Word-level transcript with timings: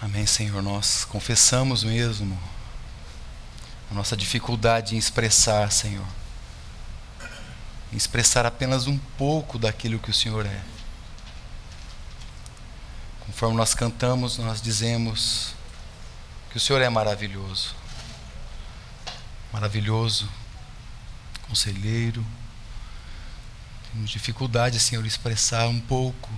Amém, 0.00 0.26
Senhor. 0.26 0.62
Nós 0.62 1.06
confessamos 1.06 1.82
mesmo 1.82 2.38
a 3.90 3.94
nossa 3.94 4.14
dificuldade 4.14 4.94
em 4.94 4.98
expressar, 4.98 5.72
Senhor. 5.72 6.06
Em 7.90 7.96
expressar 7.96 8.44
apenas 8.44 8.86
um 8.86 8.98
pouco 9.16 9.58
daquilo 9.58 9.98
que 9.98 10.10
o 10.10 10.14
Senhor 10.14 10.44
é. 10.44 10.60
Conforme 13.24 13.56
nós 13.56 13.74
cantamos, 13.74 14.36
nós 14.36 14.60
dizemos 14.60 15.54
que 16.50 16.58
o 16.58 16.60
Senhor 16.60 16.82
é 16.82 16.90
maravilhoso. 16.90 17.74
Maravilhoso, 19.50 20.28
conselheiro. 21.48 22.24
Temos 23.92 24.10
dificuldade, 24.10 24.78
Senhor, 24.78 25.02
em 25.02 25.08
expressar 25.08 25.66
um 25.68 25.80
pouco 25.80 26.28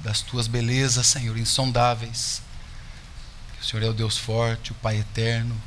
das 0.00 0.22
tuas 0.22 0.48
belezas, 0.48 1.06
Senhor, 1.06 1.38
insondáveis. 1.38 2.42
O 3.60 3.64
Senhor 3.64 3.82
é 3.82 3.88
o 3.88 3.94
Deus 3.94 4.16
forte, 4.16 4.72
o 4.72 4.74
Pai 4.76 4.98
eterno. 4.98 5.60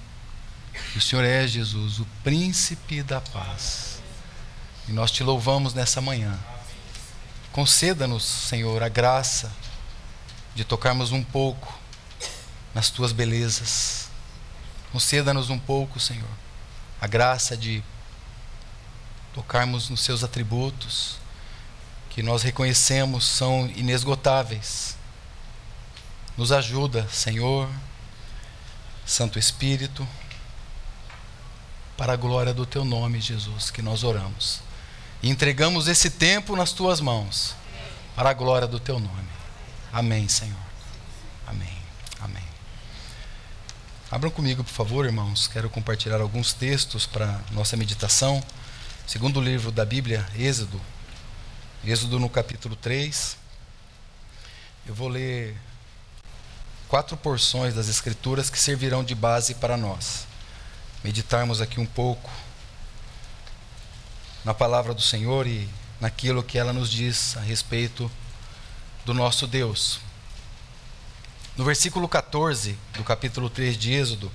O 0.95 1.01
Senhor 1.01 1.23
é, 1.23 1.47
Jesus, 1.47 1.99
o 1.99 2.07
príncipe 2.23 3.03
da 3.03 3.19
paz. 3.19 4.01
E 4.87 4.91
nós 4.91 5.11
te 5.11 5.23
louvamos 5.23 5.73
nessa 5.73 6.01
manhã. 6.01 6.37
Conceda-nos, 7.51 8.23
Senhor, 8.23 8.81
a 8.81 8.89
graça 8.89 9.51
de 10.55 10.63
tocarmos 10.63 11.11
um 11.11 11.23
pouco 11.23 11.77
nas 12.73 12.89
tuas 12.89 13.11
belezas. 13.11 14.09
Conceda-nos 14.91 15.49
um 15.49 15.59
pouco, 15.59 15.99
Senhor, 15.99 16.29
a 16.99 17.07
graça 17.07 17.55
de 17.55 17.83
tocarmos 19.33 19.89
nos 19.89 20.01
seus 20.01 20.23
atributos, 20.23 21.17
que 22.09 22.23
nós 22.23 22.41
reconhecemos 22.41 23.25
são 23.25 23.67
inesgotáveis. 23.75 24.97
Nos 26.39 26.53
ajuda, 26.53 27.05
Senhor, 27.11 27.69
Santo 29.05 29.37
Espírito, 29.37 30.07
para 31.97 32.13
a 32.13 32.15
glória 32.15 32.53
do 32.53 32.65
teu 32.65 32.85
nome, 32.85 33.19
Jesus, 33.19 33.69
que 33.69 33.81
nós 33.81 34.05
oramos. 34.05 34.61
E 35.21 35.29
entregamos 35.29 35.89
esse 35.89 36.09
tempo 36.09 36.55
nas 36.55 36.71
tuas 36.71 37.01
mãos, 37.01 37.55
para 38.15 38.29
a 38.29 38.33
glória 38.33 38.69
do 38.69 38.79
teu 38.79 39.01
nome. 39.01 39.27
Amém, 39.91 40.29
Senhor. 40.29 40.55
Amém. 41.45 41.77
Amém. 42.21 42.47
Abram 44.09 44.31
comigo, 44.31 44.63
por 44.63 44.71
favor, 44.71 45.05
irmãos. 45.05 45.45
Quero 45.45 45.69
compartilhar 45.69 46.21
alguns 46.21 46.53
textos 46.53 47.05
para 47.05 47.37
nossa 47.51 47.75
meditação. 47.75 48.41
Segundo 49.05 49.41
livro 49.41 49.73
da 49.73 49.83
Bíblia, 49.83 50.25
Êxodo. 50.37 50.79
Êxodo 51.83 52.17
no 52.17 52.29
capítulo 52.29 52.77
3. 52.77 53.35
Eu 54.87 54.95
vou 54.95 55.09
ler 55.09 55.57
quatro 56.89 57.15
porções 57.15 57.75
das 57.75 57.87
Escrituras 57.87 58.49
que 58.49 58.57
servirão 58.59 59.03
de 59.03 59.13
base 59.13 59.53
para 59.53 59.77
nós. 59.77 60.25
Meditarmos 61.03 61.61
aqui 61.61 61.79
um 61.79 61.85
pouco 61.85 62.29
na 64.43 64.53
palavra 64.53 64.93
do 64.93 65.01
Senhor 65.01 65.45
e 65.45 65.69
naquilo 66.01 66.43
que 66.43 66.57
ela 66.57 66.73
nos 66.73 66.89
diz 66.89 67.37
a 67.37 67.41
respeito 67.41 68.11
do 69.05 69.13
nosso 69.13 69.45
Deus. 69.45 69.99
No 71.55 71.63
versículo 71.63 72.09
14 72.09 72.75
do 72.93 73.03
capítulo 73.03 73.49
3 73.49 73.77
de 73.77 73.93
Êxodo, 73.93 74.31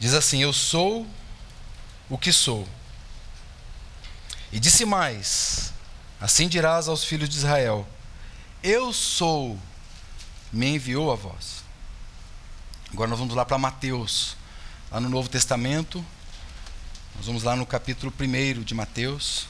diz 0.00 0.14
assim: 0.14 0.42
Eu 0.42 0.52
sou 0.52 1.06
o 2.10 2.18
que 2.18 2.32
sou. 2.32 2.66
E 4.50 4.58
disse 4.58 4.84
mais: 4.84 5.72
Assim 6.20 6.48
dirás 6.48 6.88
aos 6.88 7.04
filhos 7.04 7.28
de 7.28 7.36
Israel: 7.36 7.86
Eu 8.62 8.92
sou, 8.92 9.58
me 10.54 10.74
enviou 10.76 11.10
a 11.10 11.16
vós. 11.16 11.64
Agora 12.92 13.10
nós 13.10 13.18
vamos 13.18 13.34
lá 13.34 13.44
para 13.44 13.58
Mateus, 13.58 14.36
lá 14.90 15.00
no 15.00 15.08
Novo 15.08 15.28
Testamento. 15.28 16.04
Nós 17.16 17.26
vamos 17.26 17.42
lá 17.42 17.56
no 17.56 17.66
capítulo 17.66 18.12
1 18.18 18.62
de 18.62 18.72
Mateus. 18.72 19.48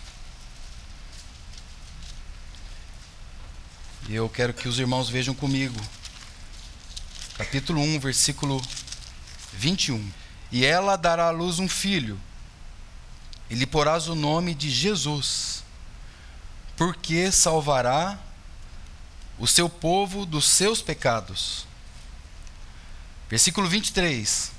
E 4.09 4.15
eu 4.15 4.29
quero 4.31 4.55
que 4.55 4.67
os 4.67 4.79
irmãos 4.79 5.11
vejam 5.11 5.35
comigo. 5.35 5.79
Capítulo 7.37 7.81
1, 7.83 8.01
versículo 8.01 8.63
21. 9.53 10.11
E 10.51 10.65
ela 10.65 10.97
dará 10.97 11.27
à 11.27 11.31
luz 11.31 11.59
um 11.59 11.69
filho, 11.69 12.19
e 13.51 13.55
lhe 13.55 13.67
porás 13.67 14.09
o 14.09 14.15
nome 14.15 14.55
de 14.55 14.71
Jesus, 14.71 15.65
porque 16.77 17.31
salvará 17.33 18.19
o 19.39 19.47
seu 19.47 19.69
povo 19.69 20.25
dos 20.25 20.49
seus 20.49 20.81
pecados. 20.83 21.67
Versículo 23.29 23.69
23. 23.69 24.53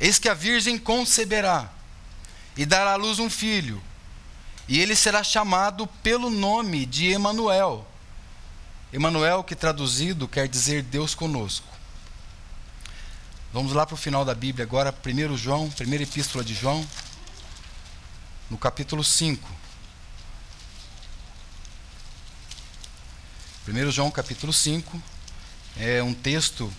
Eis 0.00 0.18
que 0.18 0.28
a 0.28 0.34
virgem 0.34 0.78
conceberá 0.78 1.70
e 2.56 2.66
dará 2.66 2.92
à 2.92 2.96
luz 2.96 3.18
um 3.18 3.30
filho, 3.30 3.82
e 4.68 4.80
ele 4.80 4.94
será 4.94 5.22
chamado 5.22 5.86
pelo 5.86 6.28
nome 6.28 6.84
de 6.84 7.06
Emanuel 7.06 7.86
Emanuel, 8.92 9.42
que 9.42 9.56
traduzido 9.56 10.28
quer 10.28 10.46
dizer 10.46 10.82
Deus 10.82 11.14
conosco. 11.14 11.66
Vamos 13.50 13.72
lá 13.72 13.86
para 13.86 13.94
o 13.94 13.98
final 13.98 14.22
da 14.22 14.34
Bíblia 14.34 14.66
agora, 14.66 14.94
1 14.94 15.36
João, 15.38 15.70
primeira 15.70 16.04
epístola 16.04 16.44
de 16.44 16.52
João, 16.52 16.86
no 18.50 18.58
capítulo 18.58 19.02
5. 19.02 19.48
1 23.68 23.92
João 23.92 24.10
capítulo 24.10 24.52
5 24.52 25.00
é 25.78 26.02
um 26.02 26.12
texto, 26.12 26.72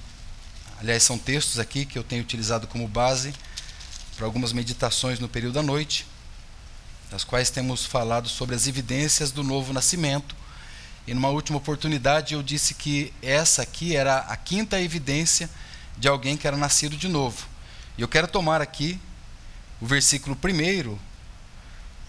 aliás, 0.82 1.02
são 1.02 1.18
textos 1.18 1.58
aqui 1.58 1.86
que 1.86 1.98
eu 1.98 2.04
tenho 2.04 2.22
utilizado 2.22 2.68
como 2.68 2.86
base 2.90 3.34
para 4.18 4.26
algumas 4.26 4.52
meditações 4.52 5.18
no 5.18 5.30
período 5.30 5.54
da 5.54 5.64
noite, 5.64 6.06
das 7.10 7.24
quais 7.24 7.50
temos 7.50 7.86
falado 7.86 8.28
sobre 8.28 8.54
as 8.54 8.68
evidências 8.68 9.32
do 9.32 9.44
novo 9.44 9.72
nascimento 9.72 10.36
e 11.08 11.14
numa 11.14 11.30
última 11.30 11.58
oportunidade 11.58 12.34
eu 12.34 12.44
disse 12.44 12.74
que 12.74 13.14
essa 13.22 13.62
aqui 13.62 13.96
era 13.96 14.18
a 14.18 14.36
quinta 14.36 14.82
evidência 14.82 15.50
de 15.98 16.10
alguém 16.10 16.36
que 16.36 16.46
era 16.46 16.58
nascido 16.58 16.98
de 16.98 17.08
novo. 17.08 17.48
E 17.98 18.02
eu 18.02 18.10
quero 18.10 18.28
tomar 18.28 18.62
aqui 18.62 19.00
o 19.80 19.86
versículo 19.86 20.36
primeiro 20.36 21.00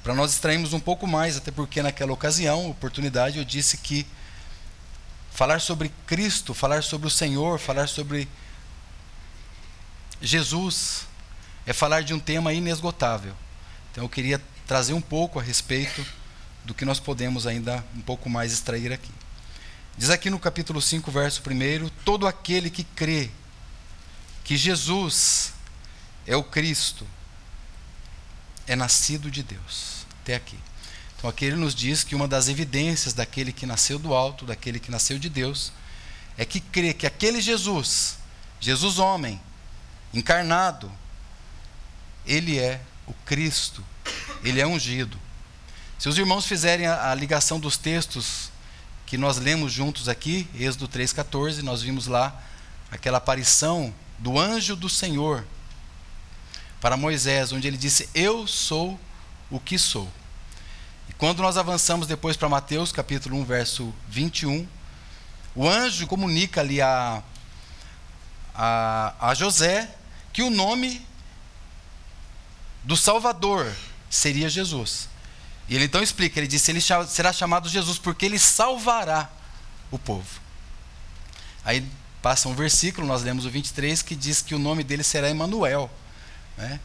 para 0.03 0.17
nós 0.17 0.33
extrairmos 0.33 0.73
um 0.73 0.81
pouco 0.81 1.07
mais, 1.07 1.37
até 1.37 1.53
porque 1.53 1.81
naquela 1.81 2.13
ocasião, 2.13 2.69
oportunidade, 2.69 3.39
eu 3.39 3.45
disse 3.45 3.77
que 3.77 4.05
falar 5.35 5.61
sobre 5.61 5.91
Cristo, 6.07 6.55
falar 6.55 6.85
sobre 6.85 7.09
o 7.09 7.11
Senhor, 7.11 7.59
falar 7.59 7.89
sobre 7.89 8.29
Jesus, 10.23 11.09
é 11.67 11.73
falar 11.73 12.05
de 12.05 12.15
um 12.15 12.21
tema 12.21 12.53
inesgotável. 12.53 13.35
Então 13.91 14.05
eu 14.05 14.09
queria 14.09 14.41
trazer 14.65 14.93
um 14.93 15.01
pouco 15.01 15.41
a 15.41 15.43
respeito 15.43 16.07
do 16.65 16.73
que 16.73 16.85
nós 16.85 17.01
podemos 17.01 17.49
ainda 17.49 17.85
um 17.97 18.01
pouco 18.01 18.31
mais 18.31 18.53
extrair 18.53 18.93
aqui. 18.93 19.11
Diz 19.99 20.09
aqui 20.09 20.31
no 20.31 20.39
capítulo 20.39 20.81
5, 20.81 21.11
verso 21.11 21.43
1: 21.45 21.89
Todo 22.05 22.29
aquele 22.29 22.71
que 22.71 22.85
crê 22.85 23.29
que 24.45 24.57
Jesus 24.57 25.53
é 26.29 26.37
o 26.37 26.45
Cristo 26.45 27.05
é 28.69 28.77
nascido 28.77 29.33
de 29.33 29.43
Deus. 29.43 30.07
Até 30.23 30.37
aqui. 30.37 30.59
Então 31.25 31.31
aqui 31.31 31.47
ele 31.47 31.57
nos 31.57 31.75
diz 31.75 32.05
que 32.05 32.15
uma 32.15 32.29
das 32.29 32.49
evidências 32.49 33.15
daquele 33.15 33.51
que 33.51 33.65
nasceu 33.65 33.99
do 33.99 34.13
alto, 34.13 34.45
daquele 34.45 34.79
que 34.79 34.91
nasceu 34.91 35.19
de 35.19 35.31
Deus, 35.31 35.73
é 36.37 36.45
que 36.45 36.61
crê 36.61 36.93
que 36.93 37.07
aquele 37.07 37.41
Jesus, 37.41 38.19
Jesus 38.61 38.99
homem, 38.99 39.41
encarnado, 40.13 40.93
ele 42.27 42.59
é 42.59 42.79
o 43.07 43.15
Cristo, 43.25 43.83
ele 44.45 44.61
é 44.61 44.67
ungido. 44.67 45.19
Se 45.99 46.11
os 46.11 46.19
irmãos 46.19 46.45
fizerem 46.45 46.87
a, 46.87 47.11
a 47.11 47.15
ligação 47.15 47.59
dos 47.59 47.79
textos 47.79 48.51
que 49.07 49.17
nós 49.17 49.39
lemos 49.39 49.73
juntos 49.73 50.11
aqui, 50.11 50.47
Êxodo 50.55 50.87
3,14, 50.87 51.63
nós 51.63 51.81
vimos 51.81 52.07
lá 52.07 52.39
aquela 52.91 53.17
aparição 53.17 53.95
do 54.19 54.39
anjo 54.39 54.77
do 54.77 54.91
Senhor 54.91 55.43
para 56.83 56.99
Moisés, 56.99 57.51
onde 57.51 57.67
ele 57.67 57.79
disse: 57.79 58.11
Eu 58.15 58.47
sou 58.47 59.01
o 59.51 59.59
que 59.59 59.79
sou. 59.79 60.07
Quando 61.19 61.43
nós 61.43 61.57
avançamos 61.57 62.07
depois 62.07 62.37
para 62.37 62.49
Mateus, 62.49 62.93
capítulo 62.93 63.37
1, 63.39 63.45
verso 63.45 63.95
21, 64.09 64.67
o 65.55 65.69
anjo 65.69 66.07
comunica 66.07 66.61
ali 66.61 66.81
a, 66.81 67.23
a, 68.55 69.15
a 69.31 69.35
José 69.35 69.89
que 70.33 70.43
o 70.43 70.51
nome 70.51 71.07
do 72.83 72.97
Salvador 72.97 73.73
seria 74.11 74.49
Jesus. 74.49 75.09
E 75.69 75.75
ele 75.75 75.85
então 75.85 76.03
explica, 76.03 76.39
ele 76.39 76.47
disse, 76.47 76.71
ele 76.71 76.81
será 76.81 77.33
chamado 77.33 77.69
Jesus 77.69 77.99
porque 77.99 78.27
ele 78.27 78.39
salvará 78.39 79.31
o 79.91 79.99
povo. 79.99 80.41
Aí 81.65 81.87
passa 82.21 82.49
um 82.49 82.55
versículo, 82.55 83.07
nós 83.07 83.23
lemos 83.23 83.47
o 83.47 83.51
23, 83.51 84.03
que 84.03 84.15
diz 84.15 84.43
que 84.43 84.55
o 84.55 84.59
nome 84.59 84.85
dele 84.85 85.03
será 85.03 85.31
Emanuel. 85.31 85.91
Né? 86.57 86.81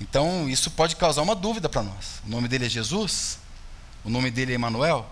Então, 0.00 0.48
isso 0.48 0.70
pode 0.70 0.96
causar 0.96 1.22
uma 1.22 1.34
dúvida 1.34 1.68
para 1.68 1.82
nós. 1.82 2.20
O 2.24 2.30
nome 2.30 2.48
dele 2.48 2.66
é 2.66 2.68
Jesus? 2.68 3.38
O 4.04 4.10
nome 4.10 4.30
dele 4.30 4.52
é 4.52 4.54
Emanuel? 4.54 5.08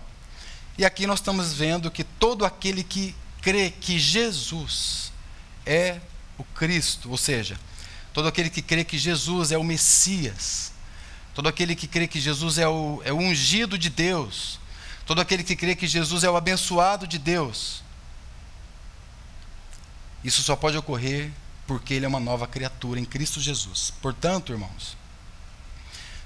E 0.77 0.85
aqui 0.85 1.05
nós 1.05 1.19
estamos 1.19 1.53
vendo 1.53 1.91
que 1.91 2.03
todo 2.03 2.45
aquele 2.45 2.83
que 2.83 3.15
crê 3.41 3.69
que 3.69 3.99
Jesus 3.99 5.11
é 5.65 5.99
o 6.37 6.43
Cristo, 6.43 7.11
ou 7.11 7.17
seja, 7.17 7.59
todo 8.13 8.27
aquele 8.27 8.49
que 8.49 8.61
crê 8.61 8.83
que 8.83 8.97
Jesus 8.97 9.51
é 9.51 9.57
o 9.57 9.63
Messias, 9.63 10.71
todo 11.35 11.47
aquele 11.47 11.75
que 11.75 11.87
crê 11.87 12.07
que 12.07 12.19
Jesus 12.19 12.57
é 12.57 12.67
o, 12.67 13.01
é 13.03 13.11
o 13.11 13.17
ungido 13.17 13.77
de 13.77 13.89
Deus, 13.89 14.59
todo 15.05 15.19
aquele 15.19 15.43
que 15.43 15.55
crê 15.55 15.75
que 15.75 15.87
Jesus 15.87 16.23
é 16.23 16.29
o 16.29 16.35
abençoado 16.35 17.05
de 17.05 17.19
Deus. 17.19 17.83
Isso 20.23 20.41
só 20.41 20.55
pode 20.55 20.77
ocorrer 20.77 21.31
porque 21.67 21.93
ele 21.93 22.05
é 22.05 22.07
uma 22.07 22.19
nova 22.19 22.47
criatura 22.47 22.99
em 22.99 23.05
Cristo 23.05 23.39
Jesus. 23.39 23.93
Portanto, 24.01 24.51
irmãos, 24.51 24.97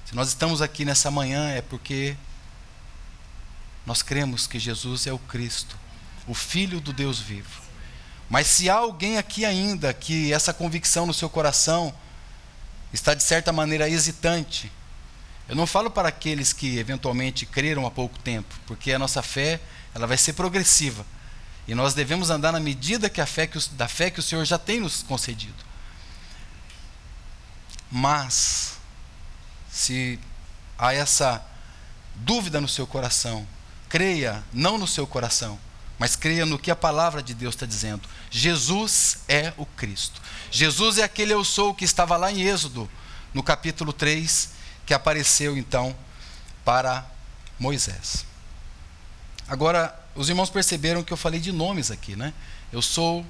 se 0.04 0.14
nós 0.14 0.28
estamos 0.28 0.62
aqui 0.62 0.84
nessa 0.84 1.10
manhã 1.10 1.50
é 1.50 1.60
porque 1.60 2.16
nós 3.86 4.02
cremos 4.02 4.46
que 4.46 4.58
Jesus 4.58 5.06
é 5.06 5.12
o 5.12 5.18
Cristo, 5.18 5.76
o 6.26 6.34
Filho 6.34 6.80
do 6.80 6.92
Deus 6.92 7.18
vivo. 7.18 7.62
Mas 8.28 8.46
se 8.46 8.70
há 8.70 8.74
alguém 8.74 9.18
aqui 9.18 9.44
ainda 9.44 9.92
que 9.92 10.32
essa 10.32 10.54
convicção 10.54 11.06
no 11.06 11.14
seu 11.14 11.28
coração 11.28 11.94
está 12.92 13.12
de 13.12 13.22
certa 13.22 13.52
maneira 13.52 13.88
hesitante, 13.88 14.72
eu 15.48 15.54
não 15.54 15.66
falo 15.66 15.90
para 15.90 16.08
aqueles 16.08 16.52
que 16.52 16.78
eventualmente 16.78 17.44
creram 17.44 17.86
há 17.86 17.90
pouco 17.90 18.18
tempo, 18.18 18.54
porque 18.66 18.92
a 18.92 18.98
nossa 18.98 19.22
fé 19.22 19.60
ela 19.94 20.06
vai 20.06 20.16
ser 20.16 20.32
progressiva. 20.32 21.04
E 21.66 21.74
nós 21.74 21.94
devemos 21.94 22.30
andar 22.30 22.52
na 22.52 22.60
medida 22.60 23.10
que 23.10 23.20
a 23.20 23.26
fé 23.26 23.46
que 23.46 23.58
o, 23.58 23.68
da 23.70 23.88
fé 23.88 24.10
que 24.10 24.20
o 24.20 24.22
Senhor 24.22 24.44
já 24.44 24.58
tem 24.58 24.80
nos 24.80 25.02
concedido. 25.02 25.64
Mas, 27.90 28.78
se 29.70 30.18
há 30.78 30.92
essa 30.92 31.44
dúvida 32.16 32.60
no 32.60 32.68
seu 32.68 32.86
coração, 32.86 33.46
creia 33.94 34.42
não 34.52 34.76
no 34.76 34.88
seu 34.88 35.06
coração, 35.06 35.56
mas 36.00 36.16
creia 36.16 36.44
no 36.44 36.58
que 36.58 36.68
a 36.68 36.74
palavra 36.74 37.22
de 37.22 37.32
Deus 37.32 37.54
está 37.54 37.64
dizendo. 37.64 38.08
Jesus 38.28 39.18
é 39.28 39.52
o 39.56 39.64
Cristo. 39.64 40.20
Jesus 40.50 40.98
é 40.98 41.04
aquele 41.04 41.32
eu 41.32 41.44
sou 41.44 41.72
que 41.72 41.84
estava 41.84 42.16
lá 42.16 42.32
em 42.32 42.42
Êxodo, 42.42 42.90
no 43.32 43.40
capítulo 43.40 43.92
3, 43.92 44.50
que 44.84 44.92
apareceu 44.92 45.56
então 45.56 45.94
para 46.64 47.08
Moisés. 47.56 48.26
Agora, 49.46 49.96
os 50.16 50.28
irmãos 50.28 50.50
perceberam 50.50 51.04
que 51.04 51.12
eu 51.12 51.16
falei 51.16 51.38
de 51.38 51.52
nomes 51.52 51.92
aqui, 51.92 52.16
né? 52.16 52.34
Eu 52.72 52.82
sou 52.82 53.24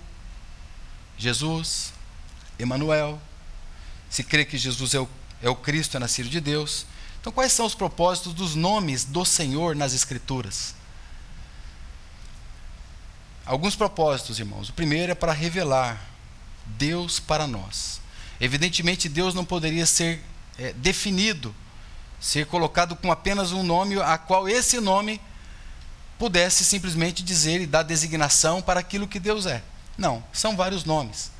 Jesus, 1.18 1.92
Emanuel. 2.58 3.20
Se 4.08 4.24
crê 4.24 4.46
que 4.46 4.56
Jesus 4.56 4.94
é 4.94 5.00
o, 5.00 5.08
é 5.42 5.50
o 5.50 5.56
Cristo, 5.56 5.98
é 5.98 6.00
nascido 6.00 6.30
de 6.30 6.40
Deus. 6.40 6.86
Então, 7.24 7.32
quais 7.32 7.54
são 7.54 7.64
os 7.64 7.74
propósitos 7.74 8.34
dos 8.34 8.54
nomes 8.54 9.02
do 9.02 9.24
Senhor 9.24 9.74
nas 9.74 9.94
Escrituras? 9.94 10.74
Alguns 13.46 13.74
propósitos, 13.74 14.38
irmãos. 14.38 14.68
O 14.68 14.74
primeiro 14.74 15.10
é 15.10 15.14
para 15.14 15.32
revelar 15.32 15.98
Deus 16.66 17.18
para 17.18 17.46
nós. 17.46 17.98
Evidentemente, 18.38 19.08
Deus 19.08 19.32
não 19.32 19.42
poderia 19.42 19.86
ser 19.86 20.22
é, 20.58 20.74
definido, 20.74 21.54
ser 22.20 22.44
colocado 22.44 22.94
com 22.94 23.10
apenas 23.10 23.52
um 23.52 23.62
nome, 23.62 23.98
a 23.98 24.18
qual 24.18 24.46
esse 24.46 24.78
nome 24.78 25.18
pudesse 26.18 26.62
simplesmente 26.62 27.22
dizer 27.22 27.58
e 27.58 27.66
dar 27.66 27.84
designação 27.84 28.60
para 28.60 28.80
aquilo 28.80 29.08
que 29.08 29.18
Deus 29.18 29.46
é. 29.46 29.64
Não, 29.96 30.22
são 30.30 30.54
vários 30.54 30.84
nomes. 30.84 31.30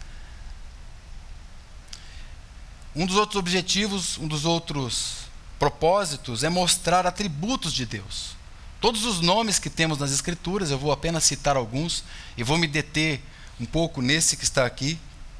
Um 2.96 3.04
dos 3.04 3.16
outros 3.16 3.38
objetivos, 3.38 4.16
um 4.16 4.26
dos 4.26 4.46
outros 4.46 5.23
propósitos 5.58 6.42
é 6.42 6.48
mostrar 6.48 7.06
atributos 7.06 7.72
de 7.72 7.86
Deus. 7.86 8.36
Todos 8.80 9.04
os 9.04 9.20
nomes 9.20 9.58
que 9.58 9.70
temos 9.70 9.98
nas 9.98 10.12
Escrituras, 10.12 10.70
eu 10.70 10.78
vou 10.78 10.92
apenas 10.92 11.24
citar 11.24 11.56
alguns 11.56 12.04
e 12.36 12.42
vou 12.42 12.58
me 12.58 12.66
deter 12.66 13.20
um 13.60 13.64
pouco 13.64 14.02
nesse 14.02 14.36
que 14.36 14.44
está 14.44 14.66
aqui, 14.66 14.98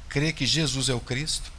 crer 0.09 0.33
que 0.33 0.45
Jesus 0.45 0.89
é 0.89 0.93
o 0.93 0.99
Cristo. 0.99 1.51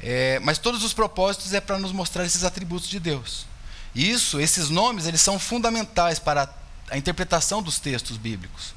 É, 0.00 0.38
mas 0.40 0.58
todos 0.58 0.84
os 0.84 0.92
propósitos 0.92 1.52
é 1.52 1.60
para 1.60 1.78
nos 1.78 1.92
mostrar 1.92 2.24
esses 2.24 2.44
atributos 2.44 2.88
de 2.88 3.00
Deus. 3.00 3.46
E 3.94 4.10
isso, 4.10 4.40
esses 4.40 4.68
nomes, 4.68 5.06
eles 5.06 5.20
são 5.20 5.38
fundamentais 5.38 6.18
para 6.18 6.52
a 6.90 6.98
interpretação 6.98 7.62
dos 7.62 7.78
textos 7.78 8.16
bíblicos. 8.16 8.74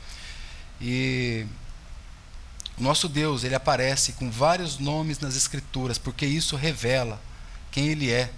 E 0.79 1.45
o 2.77 2.83
nosso 2.83 3.09
Deus, 3.09 3.43
ele 3.43 3.55
aparece 3.55 4.13
com 4.13 4.29
vários 4.29 4.77
nomes 4.77 5.19
nas 5.19 5.35
Escrituras, 5.35 5.97
porque 5.97 6.25
isso 6.25 6.55
revela 6.55 7.19
quem 7.71 7.87
ele 7.87 8.11
é. 8.11 8.31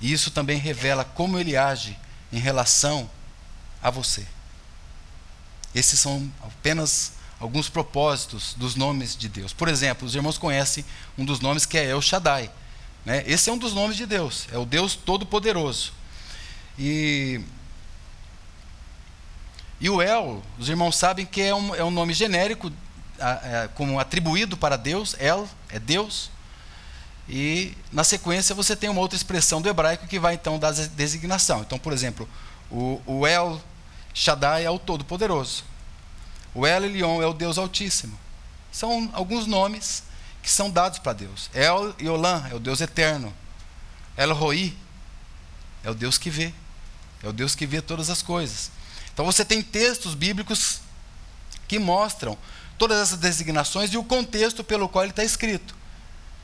E 0.00 0.12
isso 0.12 0.30
também 0.30 0.58
revela 0.58 1.04
como 1.04 1.38
ele 1.38 1.56
age 1.56 1.96
em 2.32 2.38
relação 2.38 3.10
a 3.82 3.90
você. 3.90 4.26
Esses 5.74 5.98
são 5.98 6.30
apenas 6.42 7.12
alguns 7.38 7.68
propósitos 7.68 8.54
dos 8.54 8.74
nomes 8.74 9.16
de 9.16 9.28
Deus. 9.28 9.52
Por 9.52 9.68
exemplo, 9.68 10.06
os 10.06 10.14
irmãos 10.14 10.38
conhecem 10.38 10.84
um 11.16 11.24
dos 11.24 11.40
nomes 11.40 11.66
que 11.66 11.76
é 11.76 11.90
El 11.90 12.00
Shaddai. 12.00 12.50
Né? 13.04 13.22
Esse 13.26 13.50
é 13.50 13.52
um 13.52 13.58
dos 13.58 13.74
nomes 13.74 13.96
de 13.96 14.06
Deus, 14.06 14.46
é 14.52 14.58
o 14.58 14.64
Deus 14.64 14.94
Todo-Poderoso. 14.94 15.92
E 16.78 17.40
e 19.80 19.90
o 19.90 20.00
El, 20.00 20.42
os 20.58 20.68
irmãos 20.68 20.96
sabem 20.96 21.26
que 21.26 21.42
é 21.42 21.54
um, 21.54 21.74
é 21.74 21.84
um 21.84 21.90
nome 21.90 22.14
genérico, 22.14 22.72
é, 23.18 23.68
como 23.74 24.00
atribuído 24.00 24.56
para 24.56 24.76
Deus, 24.76 25.14
El 25.18 25.48
é 25.68 25.78
Deus. 25.78 26.30
E 27.28 27.76
na 27.92 28.04
sequência 28.04 28.54
você 28.54 28.76
tem 28.76 28.88
uma 28.88 29.00
outra 29.00 29.16
expressão 29.16 29.60
do 29.60 29.68
hebraico 29.68 30.06
que 30.06 30.18
vai 30.18 30.34
então 30.34 30.58
dar 30.58 30.72
designação. 30.72 31.60
Então, 31.60 31.78
por 31.78 31.92
exemplo, 31.92 32.28
o, 32.70 33.00
o 33.04 33.26
El 33.26 33.60
Shaddai 34.14 34.64
é 34.64 34.70
o 34.70 34.78
Todo-Poderoso. 34.78 35.64
O 36.54 36.66
El 36.66 36.84
Elyon 36.84 37.20
é 37.20 37.26
o 37.26 37.34
Deus 37.34 37.58
Altíssimo. 37.58 38.18
São 38.70 39.10
alguns 39.12 39.46
nomes 39.46 40.04
que 40.42 40.50
são 40.50 40.70
dados 40.70 40.98
para 40.98 41.12
Deus. 41.12 41.50
El 41.52 41.94
Yolan 42.00 42.46
é 42.50 42.54
o 42.54 42.60
Deus 42.60 42.80
Eterno. 42.80 43.34
El 44.16 44.32
Roi 44.32 44.76
é 45.82 45.90
o 45.90 45.94
Deus 45.94 46.18
que 46.18 46.30
vê. 46.30 46.54
É 47.22 47.28
o 47.28 47.32
Deus 47.32 47.54
que 47.54 47.66
vê 47.66 47.82
todas 47.82 48.08
as 48.10 48.22
coisas. 48.22 48.70
Então 49.12 49.24
você 49.24 49.44
tem 49.44 49.60
textos 49.60 50.14
bíblicos 50.14 50.80
que 51.66 51.78
mostram 51.78 52.38
todas 52.78 53.00
essas 53.00 53.18
designações 53.18 53.92
e 53.92 53.98
o 53.98 54.04
contexto 54.04 54.62
pelo 54.62 54.88
qual 54.88 55.04
ele 55.04 55.10
está 55.10 55.24
escrito. 55.24 55.74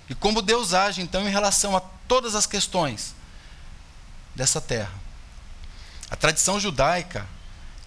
E 0.09 0.15
como 0.15 0.43
Deus 0.43 0.75
age, 0.75 1.01
então, 1.01 1.27
em 1.27 1.31
relação 1.31 1.77
a 1.77 1.81
todas 1.81 2.35
as 2.35 2.47
questões 2.47 3.15
dessa 4.35 4.61
terra. 4.61 4.93
A 6.11 6.17
tradição 6.17 6.61
judaica 6.61 7.27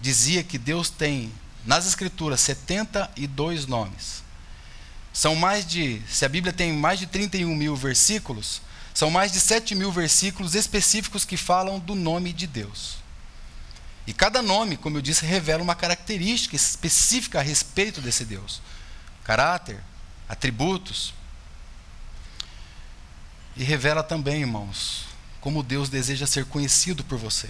dizia 0.00 0.42
que 0.42 0.58
Deus 0.58 0.90
tem, 0.90 1.32
nas 1.64 1.86
Escrituras, 1.86 2.40
72 2.40 3.66
nomes. 3.66 4.24
São 5.12 5.34
mais 5.34 5.66
de, 5.66 6.02
se 6.08 6.24
a 6.24 6.28
Bíblia 6.28 6.52
tem 6.52 6.72
mais 6.72 6.98
de 6.98 7.06
31 7.06 7.54
mil 7.54 7.74
versículos, 7.76 8.60
são 8.92 9.10
mais 9.10 9.32
de 9.32 9.40
7 9.40 9.74
mil 9.74 9.92
versículos 9.92 10.54
específicos 10.54 11.24
que 11.24 11.36
falam 11.36 11.78
do 11.78 11.94
nome 11.94 12.32
de 12.32 12.46
Deus. 12.46 12.96
E 14.06 14.12
cada 14.12 14.40
nome, 14.40 14.76
como 14.76 14.96
eu 14.96 15.02
disse, 15.02 15.26
revela 15.26 15.62
uma 15.62 15.74
característica 15.74 16.54
específica 16.54 17.40
a 17.40 17.42
respeito 17.42 18.00
desse 18.00 18.24
Deus: 18.24 18.62
caráter, 19.24 19.82
atributos. 20.28 21.12
E 23.56 23.64
revela 23.64 24.02
também, 24.02 24.40
irmãos, 24.40 25.06
como 25.40 25.62
Deus 25.62 25.88
deseja 25.88 26.26
ser 26.26 26.44
conhecido 26.44 27.02
por 27.04 27.18
você. 27.18 27.48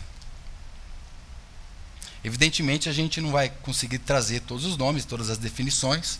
Evidentemente, 2.22 2.88
a 2.88 2.92
gente 2.92 3.20
não 3.20 3.32
vai 3.32 3.48
conseguir 3.48 3.98
trazer 3.98 4.40
todos 4.40 4.64
os 4.64 4.76
nomes, 4.76 5.04
todas 5.04 5.30
as 5.30 5.38
definições, 5.38 6.18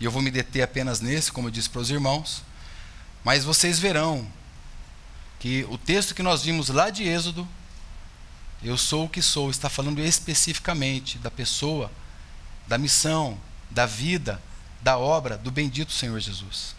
e 0.00 0.04
eu 0.04 0.10
vou 0.10 0.22
me 0.22 0.30
deter 0.30 0.62
apenas 0.62 1.00
nesse, 1.00 1.30
como 1.30 1.48
eu 1.48 1.52
disse 1.52 1.70
para 1.70 1.80
os 1.80 1.90
irmãos, 1.90 2.42
mas 3.24 3.44
vocês 3.44 3.78
verão 3.78 4.26
que 5.38 5.64
o 5.70 5.78
texto 5.78 6.14
que 6.14 6.22
nós 6.22 6.42
vimos 6.42 6.68
lá 6.68 6.90
de 6.90 7.04
Êxodo 7.04 7.48
eu 8.64 8.78
sou 8.78 9.04
o 9.04 9.08
que 9.08 9.20
sou, 9.20 9.50
está 9.50 9.68
falando 9.68 10.00
especificamente 10.00 11.18
da 11.18 11.30
pessoa, 11.30 11.92
da 12.66 12.78
missão, 12.78 13.38
da 13.70 13.84
vida, 13.84 14.40
da 14.80 14.96
obra 14.96 15.36
do 15.36 15.50
bendito 15.50 15.92
Senhor 15.92 16.18
Jesus. 16.18 16.74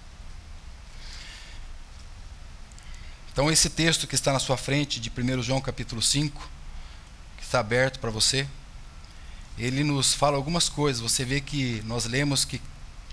Então, 3.36 3.52
esse 3.52 3.70
texto 3.70 4.08
que 4.08 4.16
está 4.16 4.32
na 4.32 4.40
sua 4.40 4.56
frente, 4.56 4.98
de 4.98 5.10
1 5.10 5.44
João 5.44 5.60
capítulo 5.60 6.02
5, 6.02 6.50
que 7.36 7.44
está 7.44 7.60
aberto 7.60 8.00
para 8.00 8.10
você, 8.10 8.48
ele 9.58 9.84
nos 9.84 10.14
fala 10.14 10.38
algumas 10.38 10.70
coisas. 10.70 11.02
Você 11.02 11.26
vê 11.26 11.42
que 11.42 11.84
nós 11.84 12.06
lemos 12.06 12.46
que 12.46 12.62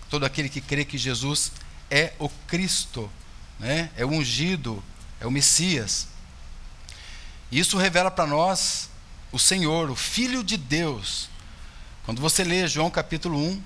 todo 0.08 0.24
aquele 0.24 0.48
que 0.48 0.60
crê 0.60 0.84
que 0.84 0.96
Jesus 0.96 1.50
é 1.90 2.12
o 2.20 2.28
Cristo, 2.46 3.10
né? 3.58 3.90
é 3.96 4.04
o 4.04 4.10
ungido, 4.10 4.80
é 5.20 5.26
o 5.26 5.30
Messias. 5.30 6.06
Isso 7.50 7.76
revela 7.76 8.08
para 8.08 8.24
nós 8.24 8.88
o 9.32 9.40
Senhor, 9.40 9.90
o 9.90 9.96
Filho 9.96 10.44
de 10.44 10.56
Deus. 10.56 11.28
Quando 12.04 12.22
você 12.22 12.44
lê 12.44 12.68
João 12.68 12.92
capítulo 12.92 13.36
1, 13.36 13.62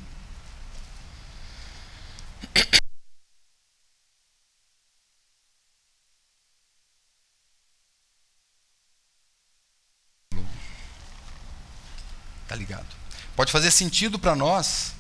Tá 12.49 12.55
ligado? 12.55 12.87
Pode 13.35 13.53
fazer 13.53 13.71
sentido 13.71 14.19
para 14.19 14.35
nós 14.35 14.93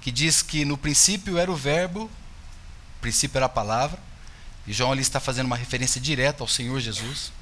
que 0.00 0.10
diz 0.10 0.42
que 0.42 0.64
no 0.64 0.76
princípio 0.76 1.38
era 1.38 1.50
o 1.50 1.56
verbo, 1.56 2.10
princípio 3.00 3.38
era 3.38 3.46
a 3.46 3.48
palavra, 3.48 3.98
e 4.66 4.72
João 4.72 4.92
ali 4.92 5.02
está 5.02 5.18
fazendo 5.18 5.46
uma 5.46 5.56
referência 5.56 6.00
direta 6.00 6.42
ao 6.42 6.48
Senhor 6.48 6.78
Jesus. 6.80 7.32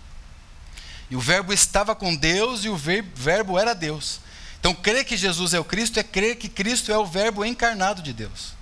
E 1.10 1.16
o 1.16 1.20
verbo 1.20 1.52
estava 1.52 1.94
com 1.94 2.14
Deus 2.14 2.64
e 2.64 2.68
o 2.68 2.76
verbo 2.76 3.58
era 3.58 3.74
Deus. 3.74 4.20
Então, 4.58 4.74
crer 4.74 5.04
que 5.04 5.16
Jesus 5.16 5.54
é 5.54 5.60
o 5.60 5.64
Cristo 5.64 6.00
é 6.00 6.02
crer 6.02 6.36
que 6.36 6.48
Cristo 6.48 6.90
é 6.90 6.98
o 6.98 7.06
verbo 7.06 7.44
encarnado 7.44 8.02
de 8.02 8.12
Deus. 8.12 8.54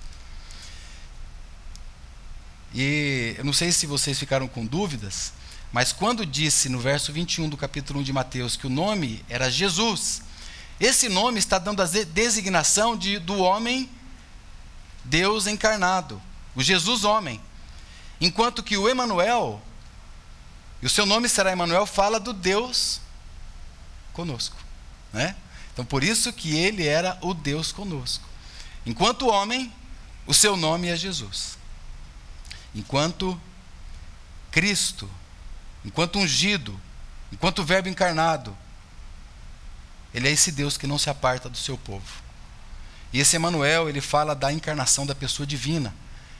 E 2.73 3.35
eu 3.37 3.45
não 3.45 3.53
sei 3.53 3.71
se 3.71 3.87
vocês 3.87 4.19
ficaram 4.19 4.47
com 4.47 4.65
dúvidas, 4.65 5.31
mas 5.71 5.91
quando 5.91 6.25
disse 6.25 6.69
no 6.69 6.79
verso 6.79 7.11
21 7.11 7.49
do 7.49 7.57
capítulo 7.57 8.01
1 8.01 8.03
de 8.03 8.13
Mateus 8.13 8.55
que 8.55 8.67
o 8.67 8.69
nome 8.69 9.23
era 9.29 9.49
Jesus, 9.49 10.21
esse 10.79 11.07
nome 11.07 11.39
está 11.39 11.57
dando 11.57 11.81
a 11.81 11.85
designação 11.85 12.97
de, 12.97 13.17
do 13.19 13.37
homem 13.37 13.89
Deus 15.03 15.47
encarnado, 15.47 16.21
o 16.55 16.63
Jesus 16.63 17.03
homem. 17.03 17.39
Enquanto 18.19 18.63
que 18.63 18.75
o 18.75 18.89
Emanuel, 18.89 19.61
e 20.81 20.85
o 20.85 20.89
seu 20.89 21.05
nome 21.05 21.29
será 21.29 21.51
Emanuel, 21.51 21.85
fala 21.85 22.19
do 22.19 22.33
Deus 22.33 22.99
conosco, 24.13 24.57
né? 25.13 25.35
Então 25.73 25.85
por 25.85 26.03
isso 26.03 26.31
que 26.33 26.55
ele 26.55 26.87
era 26.87 27.17
o 27.21 27.33
Deus 27.33 27.71
conosco. 27.71 28.25
Enquanto 28.85 29.27
homem, 29.27 29.73
o 30.25 30.33
seu 30.33 30.55
nome 30.55 30.87
é 30.87 30.95
Jesus. 30.95 31.57
Enquanto 32.73 33.39
Cristo, 34.51 35.09
enquanto 35.83 36.17
ungido, 36.17 36.79
enquanto 37.31 37.63
verbo 37.63 37.89
encarnado, 37.89 38.55
ele 40.15 40.29
é 40.29 40.31
esse 40.31 40.49
Deus 40.49 40.77
que 40.77 40.87
não 40.87 40.97
se 40.97 41.09
aparta 41.09 41.49
do 41.49 41.57
seu 41.57 41.77
povo. 41.77 42.23
E 43.11 43.19
esse 43.19 43.35
Emanuel, 43.35 43.89
ele 43.89 43.99
fala 43.99 44.33
da 44.33 44.51
encarnação 44.51 45.05
da 45.05 45.13
pessoa 45.13 45.45
divina, 45.45 45.93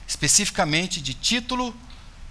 especificamente 0.08 1.01
de 1.01 1.13
título 1.13 1.75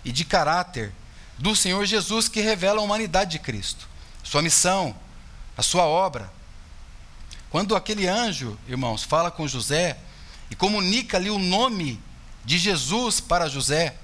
e 0.03 0.11
de 0.11 0.25
caráter 0.25 0.91
do 1.37 1.55
Senhor 1.55 1.85
Jesus 1.85 2.29
que 2.29 2.41
revela 2.41 2.81
a 2.81 2.83
humanidade 2.83 3.33
de 3.33 3.39
Cristo, 3.41 3.87
sua 4.23 4.41
missão, 4.41 4.97
a 5.55 5.63
sua 5.63 5.85
obra. 5.85 6.33
Quando 7.51 7.77
aquele 7.77 8.09
anjo, 8.09 8.59
irmãos, 8.67 9.03
fala 9.03 9.31
com 9.31 9.47
José 9.47 9.99
e 10.51 10.55
comunica 10.55 11.19
ali 11.19 11.29
o 11.29 11.39
nome 11.39 12.01
de 12.43 12.57
Jesus 12.57 13.21
para 13.21 13.51
José, 13.51 13.97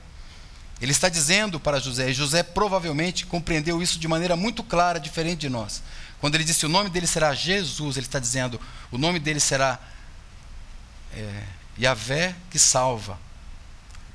ele 0.79 0.93
está 0.93 1.09
dizendo 1.09 1.59
para 1.59 1.81
José, 1.81 2.11
e 2.11 2.15
José 2.15 2.43
provavelmente 2.43 3.25
compreendeu 3.25 3.83
isso 3.83 3.99
de 3.99 4.07
maneira 4.07 4.37
muito 4.37 4.63
clara, 4.63 5.01
diferente 5.01 5.41
de 5.41 5.49
nós. 5.49 5.83
Quando 6.21 6.35
ele 6.35 6.45
disse 6.45 6.67
o 6.67 6.69
nome 6.69 6.91
dele 6.91 7.07
será 7.07 7.35
Jesus, 7.35 7.97
ele 7.97 8.07
está 8.07 8.19
dizendo 8.19 8.61
o 8.91 8.99
nome 8.99 9.19
dele 9.19 9.41
será 9.41 9.79
é, 11.15 11.43
Yahvé 11.79 12.37
que 12.51 12.59
salva. 12.59 13.19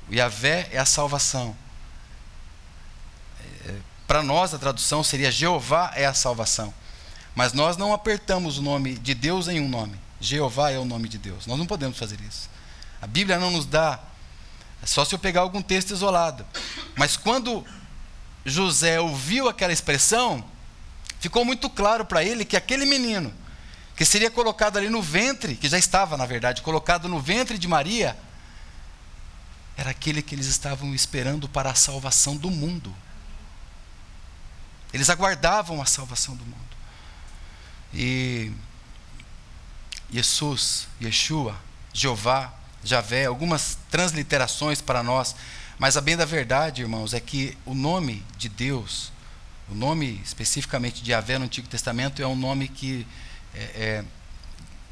O 0.08 0.14
Yahvé 0.14 0.68
é 0.72 0.78
a 0.78 0.86
salvação. 0.86 1.56
É, 3.66 3.74
Para 4.06 4.22
nós 4.22 4.54
a 4.54 4.58
tradução 4.58 5.02
seria 5.02 5.32
Jeová 5.32 5.92
é 5.94 6.06
a 6.06 6.14
salvação. 6.14 6.72
Mas 7.34 7.52
nós 7.52 7.76
não 7.76 7.92
apertamos 7.92 8.56
o 8.56 8.62
nome 8.62 8.94
de 8.94 9.14
Deus 9.14 9.48
em 9.48 9.60
um 9.60 9.68
nome. 9.68 9.98
Jeová 10.20 10.70
é 10.70 10.78
o 10.78 10.84
nome 10.84 11.08
de 11.08 11.18
Deus. 11.18 11.46
Nós 11.46 11.58
não 11.58 11.66
podemos 11.66 11.98
fazer 11.98 12.18
isso. 12.20 12.48
A 13.02 13.06
Bíblia 13.06 13.38
não 13.38 13.50
nos 13.50 13.66
dá, 13.66 14.00
é 14.82 14.86
só 14.86 15.04
se 15.04 15.14
eu 15.14 15.18
pegar 15.18 15.42
algum 15.42 15.60
texto 15.60 15.90
isolado. 15.90 16.46
Mas 16.96 17.16
quando 17.16 17.64
José 18.44 19.00
ouviu 19.00 19.48
aquela 19.48 19.72
expressão, 19.72 20.44
ficou 21.20 21.44
muito 21.44 21.68
claro 21.70 22.04
para 22.04 22.22
ele 22.22 22.44
que 22.44 22.56
aquele 22.56 22.84
menino, 22.84 23.32
que 23.96 24.04
seria 24.04 24.30
colocado 24.30 24.76
ali 24.76 24.88
no 24.88 25.02
ventre, 25.02 25.56
que 25.56 25.68
já 25.68 25.78
estava, 25.78 26.16
na 26.16 26.26
verdade, 26.26 26.62
colocado 26.62 27.08
no 27.08 27.20
ventre 27.20 27.58
de 27.58 27.66
Maria, 27.66 28.16
era 29.76 29.90
aquele 29.90 30.22
que 30.22 30.34
eles 30.34 30.46
estavam 30.46 30.94
esperando 30.94 31.48
para 31.48 31.70
a 31.70 31.74
salvação 31.74 32.36
do 32.36 32.50
mundo. 32.50 32.94
Eles 34.92 35.10
aguardavam 35.10 35.82
a 35.82 35.86
salvação 35.86 36.34
do 36.34 36.44
mundo. 36.44 36.56
E 37.92 38.52
Jesus, 40.10 40.88
Yeshua, 41.02 41.56
Jeová, 41.92 42.52
Javé, 42.82 43.26
algumas 43.26 43.78
transliterações 43.90 44.80
para 44.80 45.02
nós, 45.02 45.34
mas 45.78 45.96
a 45.96 46.00
bem 46.00 46.16
da 46.16 46.24
verdade, 46.24 46.82
irmãos, 46.82 47.12
é 47.12 47.20
que 47.20 47.56
o 47.66 47.74
nome 47.74 48.24
de 48.38 48.48
Deus 48.48 49.12
o 49.68 49.74
nome 49.74 50.20
especificamente 50.24 51.02
de 51.02 51.10
Yahvé 51.10 51.38
no 51.38 51.44
Antigo 51.44 51.68
Testamento 51.68 52.22
é 52.22 52.26
um 52.26 52.36
nome 52.36 52.68
que, 52.68 53.06
é, 53.54 53.58
é, 53.58 54.04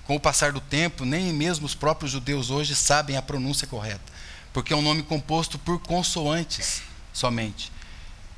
com 0.04 0.16
o 0.16 0.20
passar 0.20 0.52
do 0.52 0.60
tempo, 0.60 1.04
nem 1.04 1.32
mesmo 1.32 1.66
os 1.66 1.74
próprios 1.74 2.10
judeus 2.10 2.50
hoje 2.50 2.74
sabem 2.74 3.16
a 3.16 3.22
pronúncia 3.22 3.66
correta, 3.66 4.12
porque 4.52 4.72
é 4.72 4.76
um 4.76 4.82
nome 4.82 5.02
composto 5.02 5.58
por 5.58 5.80
consoantes 5.80 6.82
somente. 7.12 7.72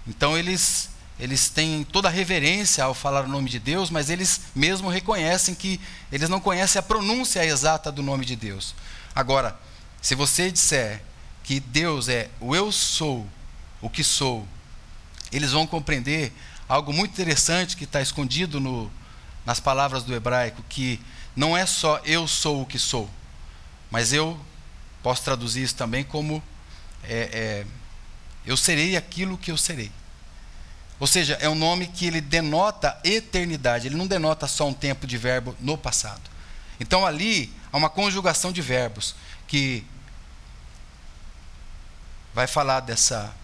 Então 0.06 0.36
eles 0.36 0.90
eles 1.18 1.48
têm 1.48 1.82
toda 1.82 2.08
a 2.08 2.10
reverência 2.10 2.84
ao 2.84 2.92
falar 2.92 3.24
o 3.24 3.28
nome 3.28 3.48
de 3.48 3.58
Deus, 3.58 3.88
mas 3.88 4.10
eles 4.10 4.42
mesmo 4.54 4.90
reconhecem 4.90 5.54
que 5.54 5.80
eles 6.12 6.28
não 6.28 6.38
conhecem 6.38 6.78
a 6.78 6.82
pronúncia 6.82 7.42
exata 7.42 7.90
do 7.90 8.02
nome 8.02 8.26
de 8.26 8.36
Deus. 8.36 8.74
Agora, 9.14 9.58
se 10.02 10.14
você 10.14 10.50
disser 10.50 11.02
que 11.42 11.58
Deus 11.58 12.10
é 12.10 12.28
o 12.38 12.54
eu 12.54 12.70
sou, 12.70 13.26
o 13.80 13.88
que 13.88 14.04
sou, 14.04 14.46
eles 15.32 15.52
vão 15.52 15.66
compreender 15.66 16.32
algo 16.68 16.92
muito 16.92 17.12
interessante 17.12 17.76
que 17.76 17.84
está 17.84 18.00
escondido 18.00 18.60
no, 18.60 18.90
nas 19.44 19.60
palavras 19.60 20.02
do 20.02 20.14
hebraico, 20.14 20.62
que 20.68 21.00
não 21.34 21.56
é 21.56 21.66
só 21.66 22.00
eu 22.04 22.26
sou 22.26 22.62
o 22.62 22.66
que 22.66 22.78
sou, 22.78 23.08
mas 23.90 24.12
eu 24.12 24.38
posso 25.02 25.22
traduzir 25.22 25.62
isso 25.62 25.76
também 25.76 26.02
como 26.02 26.42
é, 27.04 27.30
é, 27.32 27.66
eu 28.44 28.56
serei 28.56 28.96
aquilo 28.96 29.38
que 29.38 29.50
eu 29.50 29.56
serei. 29.56 29.92
Ou 30.98 31.06
seja, 31.06 31.34
é 31.40 31.48
um 31.48 31.54
nome 31.54 31.88
que 31.88 32.06
ele 32.06 32.20
denota 32.20 32.98
eternidade, 33.04 33.86
ele 33.86 33.96
não 33.96 34.06
denota 34.06 34.46
só 34.46 34.66
um 34.66 34.72
tempo 34.72 35.06
de 35.06 35.18
verbo 35.18 35.54
no 35.60 35.76
passado. 35.76 36.22
Então 36.80 37.06
ali 37.06 37.52
há 37.72 37.76
uma 37.76 37.90
conjugação 37.90 38.50
de 38.50 38.62
verbos 38.62 39.14
que 39.46 39.84
vai 42.34 42.46
falar 42.46 42.80
dessa 42.80 43.34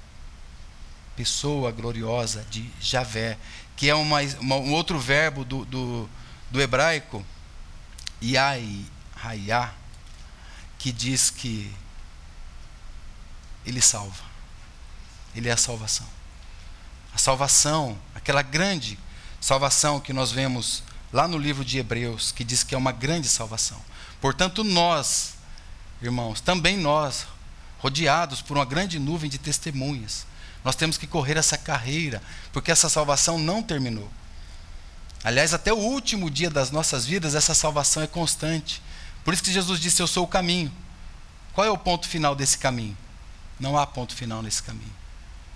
pessoa 1.16 1.70
gloriosa 1.70 2.44
de 2.50 2.70
Javé, 2.80 3.38
que 3.76 3.88
é 3.88 3.94
uma, 3.94 4.20
uma, 4.40 4.56
um 4.56 4.72
outro 4.72 4.98
verbo 4.98 5.44
do, 5.44 5.64
do, 5.64 6.08
do 6.50 6.60
hebraico, 6.60 7.24
Yai, 8.22 8.84
Hayá, 9.22 9.72
que 10.78 10.92
diz 10.92 11.30
que 11.30 11.72
ele 13.64 13.80
salva. 13.80 14.24
Ele 15.34 15.48
é 15.48 15.52
a 15.52 15.56
salvação. 15.56 16.06
A 17.14 17.18
salvação, 17.18 17.98
aquela 18.14 18.42
grande 18.42 18.98
salvação 19.40 20.00
que 20.00 20.12
nós 20.12 20.30
vemos 20.30 20.82
lá 21.12 21.28
no 21.28 21.36
livro 21.36 21.64
de 21.64 21.78
Hebreus, 21.78 22.32
que 22.32 22.44
diz 22.44 22.62
que 22.62 22.74
é 22.74 22.78
uma 22.78 22.92
grande 22.92 23.28
salvação. 23.28 23.80
Portanto, 24.20 24.64
nós, 24.64 25.34
irmãos, 26.00 26.40
também 26.40 26.76
nós, 26.76 27.26
rodeados 27.80 28.40
por 28.40 28.56
uma 28.56 28.64
grande 28.64 28.98
nuvem 28.98 29.28
de 29.28 29.38
testemunhas, 29.38 30.26
nós 30.64 30.76
temos 30.76 30.96
que 30.96 31.06
correr 31.06 31.36
essa 31.36 31.58
carreira, 31.58 32.22
porque 32.52 32.70
essa 32.70 32.88
salvação 32.88 33.38
não 33.38 33.62
terminou. 33.62 34.10
Aliás, 35.24 35.54
até 35.54 35.72
o 35.72 35.76
último 35.76 36.30
dia 36.30 36.50
das 36.50 36.70
nossas 36.70 37.06
vidas, 37.06 37.34
essa 37.34 37.54
salvação 37.54 38.02
é 38.02 38.06
constante. 38.06 38.82
Por 39.24 39.32
isso 39.32 39.42
que 39.42 39.52
Jesus 39.52 39.80
disse: 39.80 40.02
Eu 40.02 40.06
sou 40.06 40.24
o 40.24 40.28
caminho. 40.28 40.72
Qual 41.52 41.66
é 41.66 41.70
o 41.70 41.78
ponto 41.78 42.08
final 42.08 42.34
desse 42.34 42.58
caminho? 42.58 42.96
Não 43.60 43.78
há 43.78 43.86
ponto 43.86 44.14
final 44.14 44.42
nesse 44.42 44.62
caminho. 44.62 44.92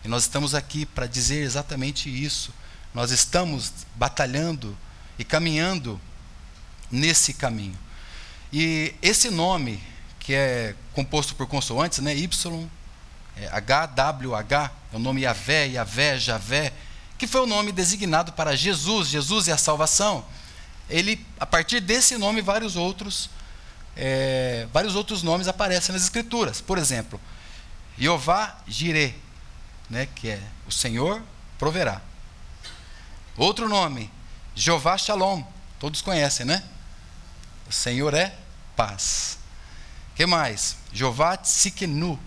E 0.05 0.09
nós 0.09 0.23
estamos 0.23 0.55
aqui 0.55 0.87
para 0.87 1.07
dizer 1.07 1.43
exatamente 1.43 2.09
isso. 2.09 2.53
Nós 2.95 3.11
estamos 3.11 3.73
batalhando 3.97 4.77
e 5.19 5.25
caminhando 5.25 6.01
nesse 6.91 7.35
caminho. 7.35 7.77
E 8.53 8.95
esse 9.03 9.31
nome, 9.31 9.83
que 10.21 10.33
é 10.35 10.75
composto 10.93 11.35
por 11.35 11.47
consoantes, 11.47 11.99
né, 11.99 12.15
Y, 12.15 12.71
é, 13.37 13.49
HWH, 13.49 14.71
é 14.93 14.97
o 14.97 14.99
nome 14.99 15.23
Yahvé, 15.23 15.67
Yahvé, 15.67 16.19
Javé, 16.19 16.73
que 17.19 17.27
foi 17.27 17.43
o 17.43 17.47
nome 17.47 17.73
designado 17.73 18.33
para 18.33 18.57
Jesus, 18.57 19.09
Jesus 19.09 19.49
é 19.49 19.53
a 19.53 19.59
salvação. 19.59 20.25
Ele, 20.89 21.25
a 21.39 21.47
partir 21.47 21.81
desse 21.81 22.17
nome, 22.17 22.41
vários 22.41 22.77
outros, 22.77 23.31
é, 23.97 24.67
vários 24.73 24.95
outros 24.95 25.23
nomes 25.23 25.49
aparecem 25.49 25.93
nas 25.93 26.03
Escrituras. 26.03 26.61
Por 26.61 26.79
exemplo, 26.79 27.21
Jeová 27.99 28.59
Jireh, 28.67 29.15
né, 29.89 30.07
que 30.15 30.31
é 30.31 30.41
o 30.67 30.73
Senhor 30.73 31.23
proverá. 31.59 32.01
Outro 33.37 33.69
nome, 33.69 34.11
Jeová 34.55 34.97
Shalom, 34.97 35.43
todos 35.79 36.01
conhecem, 36.01 36.47
né? 36.47 36.63
O 37.69 37.73
Senhor 37.73 38.15
é 38.15 38.35
paz. 38.75 39.39
que 40.15 40.25
mais? 40.25 40.77
Jeová 40.93 41.37
Tzikenu, 41.37 42.19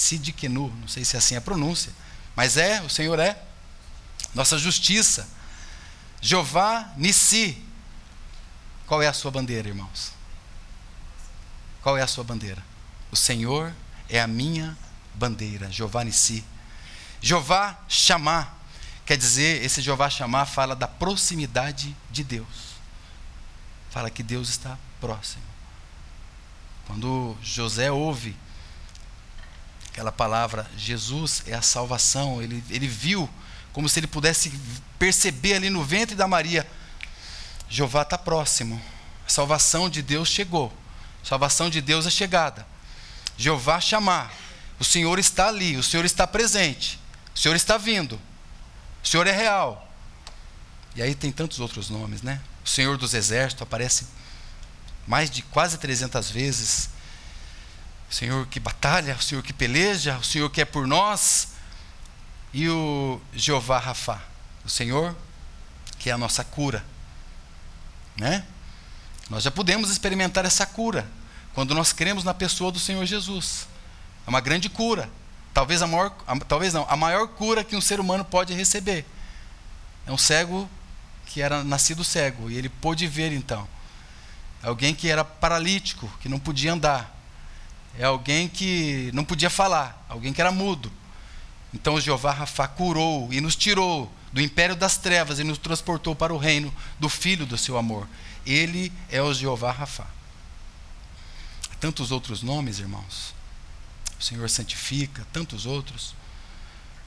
Sidkenu, 0.00 0.74
não 0.80 0.88
sei 0.88 1.04
se 1.04 1.16
é 1.16 1.18
assim 1.18 1.36
a 1.36 1.40
pronúncia, 1.40 1.92
mas 2.34 2.56
é, 2.56 2.80
o 2.82 2.88
Senhor 2.88 3.18
é 3.18 3.40
nossa 4.34 4.56
justiça. 4.56 5.28
Jeová 6.20 6.92
Nissi. 6.96 7.62
Qual 8.86 9.02
é 9.02 9.06
a 9.06 9.12
sua 9.12 9.30
bandeira, 9.30 9.68
irmãos? 9.68 10.12
qual 11.82 11.96
é 11.96 12.02
a 12.02 12.06
sua 12.06 12.24
bandeira? 12.24 12.62
O 13.10 13.16
Senhor 13.16 13.72
é 14.08 14.20
a 14.20 14.26
minha 14.26 14.76
bandeira, 15.14 15.70
Jeová 15.70 16.04
Nissi. 16.04 16.44
Jeová 17.20 17.78
chamar, 17.88 18.58
quer 19.04 19.16
dizer, 19.16 19.64
esse 19.64 19.82
Jeová 19.82 20.08
chamar 20.08 20.46
fala 20.46 20.76
da 20.76 20.86
proximidade 20.86 21.96
de 22.10 22.22
Deus. 22.22 22.74
Fala 23.90 24.10
que 24.10 24.22
Deus 24.22 24.48
está 24.48 24.78
próximo. 25.00 25.42
Quando 26.86 27.36
José 27.42 27.90
ouve 27.90 28.36
aquela 29.90 30.12
palavra, 30.12 30.70
Jesus 30.76 31.42
é 31.46 31.54
a 31.54 31.62
salvação, 31.62 32.40
ele, 32.40 32.62
ele 32.70 32.86
viu 32.86 33.28
como 33.72 33.88
se 33.88 34.00
ele 34.00 34.06
pudesse 34.06 34.52
perceber 34.98 35.54
ali 35.54 35.70
no 35.70 35.84
ventre 35.84 36.14
da 36.14 36.26
Maria: 36.26 36.66
Jeová 37.68 38.02
está 38.02 38.16
próximo, 38.16 38.80
a 39.26 39.28
salvação 39.28 39.90
de 39.90 40.00
Deus 40.00 40.28
chegou, 40.28 40.72
a 41.22 41.26
salvação 41.26 41.68
de 41.68 41.80
Deus 41.80 42.06
é 42.06 42.10
chegada. 42.10 42.66
Jeová 43.36 43.80
chamar, 43.80 44.32
o 44.78 44.84
Senhor 44.84 45.18
está 45.18 45.48
ali, 45.48 45.76
o 45.76 45.82
Senhor 45.82 46.04
está 46.04 46.26
presente, 46.26 47.00
o 47.34 47.38
Senhor 47.38 47.54
está 47.54 47.76
vindo, 47.76 48.20
o 49.02 49.08
Senhor 49.08 49.26
é 49.26 49.32
real. 49.32 49.88
E 50.94 51.02
aí 51.02 51.14
tem 51.14 51.30
tantos 51.30 51.60
outros 51.60 51.88
nomes, 51.88 52.22
né? 52.22 52.40
O 52.64 52.68
Senhor 52.68 52.96
dos 52.96 53.14
Exércitos 53.14 53.62
aparece 53.62 54.06
mais 55.06 55.30
de 55.30 55.42
quase 55.42 55.78
300 55.78 56.30
vezes. 56.30 56.90
O 58.10 58.14
Senhor 58.14 58.46
que 58.48 58.58
batalha, 58.58 59.14
o 59.14 59.22
Senhor 59.22 59.42
que 59.42 59.52
peleja, 59.52 60.18
o 60.18 60.24
Senhor 60.24 60.50
que 60.50 60.60
é 60.60 60.64
por 60.64 60.86
nós, 60.86 61.52
e 62.52 62.68
o 62.68 63.20
Jeová 63.32 63.78
Rafa, 63.78 64.20
o 64.64 64.68
Senhor 64.68 65.14
que 65.98 66.10
é 66.10 66.12
a 66.12 66.18
nossa 66.18 66.42
cura, 66.42 66.84
né? 68.16 68.44
Nós 69.28 69.44
já 69.44 69.50
podemos 69.50 69.90
experimentar 69.90 70.44
essa 70.44 70.66
cura 70.66 71.06
quando 71.54 71.74
nós 71.74 71.92
cremos 71.92 72.24
na 72.24 72.34
pessoa 72.34 72.72
do 72.72 72.80
Senhor 72.80 73.04
Jesus. 73.06 73.68
É 74.26 74.30
uma 74.30 74.40
grande 74.40 74.68
cura. 74.68 75.08
Talvez 75.52 75.82
a 75.82 75.86
maior, 75.86 76.12
a, 76.26 76.36
talvez 76.40 76.72
não, 76.74 76.86
a 76.88 76.96
maior 76.96 77.28
cura 77.28 77.62
que 77.62 77.76
um 77.76 77.80
ser 77.80 78.00
humano 78.00 78.24
pode 78.24 78.54
receber. 78.54 79.04
É 80.06 80.10
um 80.10 80.18
cego 80.18 80.68
que 81.26 81.40
era 81.40 81.62
nascido 81.62 82.02
cego 82.02 82.50
e 82.50 82.56
ele 82.56 82.68
pôde 82.68 83.06
ver 83.06 83.30
então. 83.30 83.68
Alguém 84.62 84.94
que 84.94 85.08
era 85.08 85.24
paralítico, 85.24 86.10
que 86.20 86.28
não 86.28 86.38
podia 86.38 86.72
andar. 86.72 87.19
É 87.98 88.04
alguém 88.04 88.48
que 88.48 89.10
não 89.12 89.24
podia 89.24 89.50
falar, 89.50 90.04
alguém 90.08 90.32
que 90.32 90.40
era 90.40 90.52
mudo. 90.52 90.90
Então 91.72 91.94
o 91.94 92.00
Jeová 92.00 92.32
Rafa 92.32 92.66
curou 92.66 93.32
e 93.32 93.40
nos 93.40 93.56
tirou 93.56 94.12
do 94.32 94.40
império 94.40 94.76
das 94.76 94.96
trevas 94.96 95.38
e 95.38 95.44
nos 95.44 95.58
transportou 95.58 96.14
para 96.14 96.32
o 96.32 96.38
reino 96.38 96.72
do 96.98 97.08
Filho 97.08 97.46
do 97.46 97.58
seu 97.58 97.76
amor. 97.76 98.06
Ele 98.46 98.92
é 99.10 99.22
o 99.22 99.32
Jeová 99.32 99.72
Rafa. 99.72 100.06
Tantos 101.78 102.10
outros 102.10 102.42
nomes, 102.42 102.78
irmãos. 102.78 103.34
O 104.18 104.22
Senhor 104.22 104.48
santifica, 104.50 105.26
tantos 105.32 105.66
outros. 105.66 106.14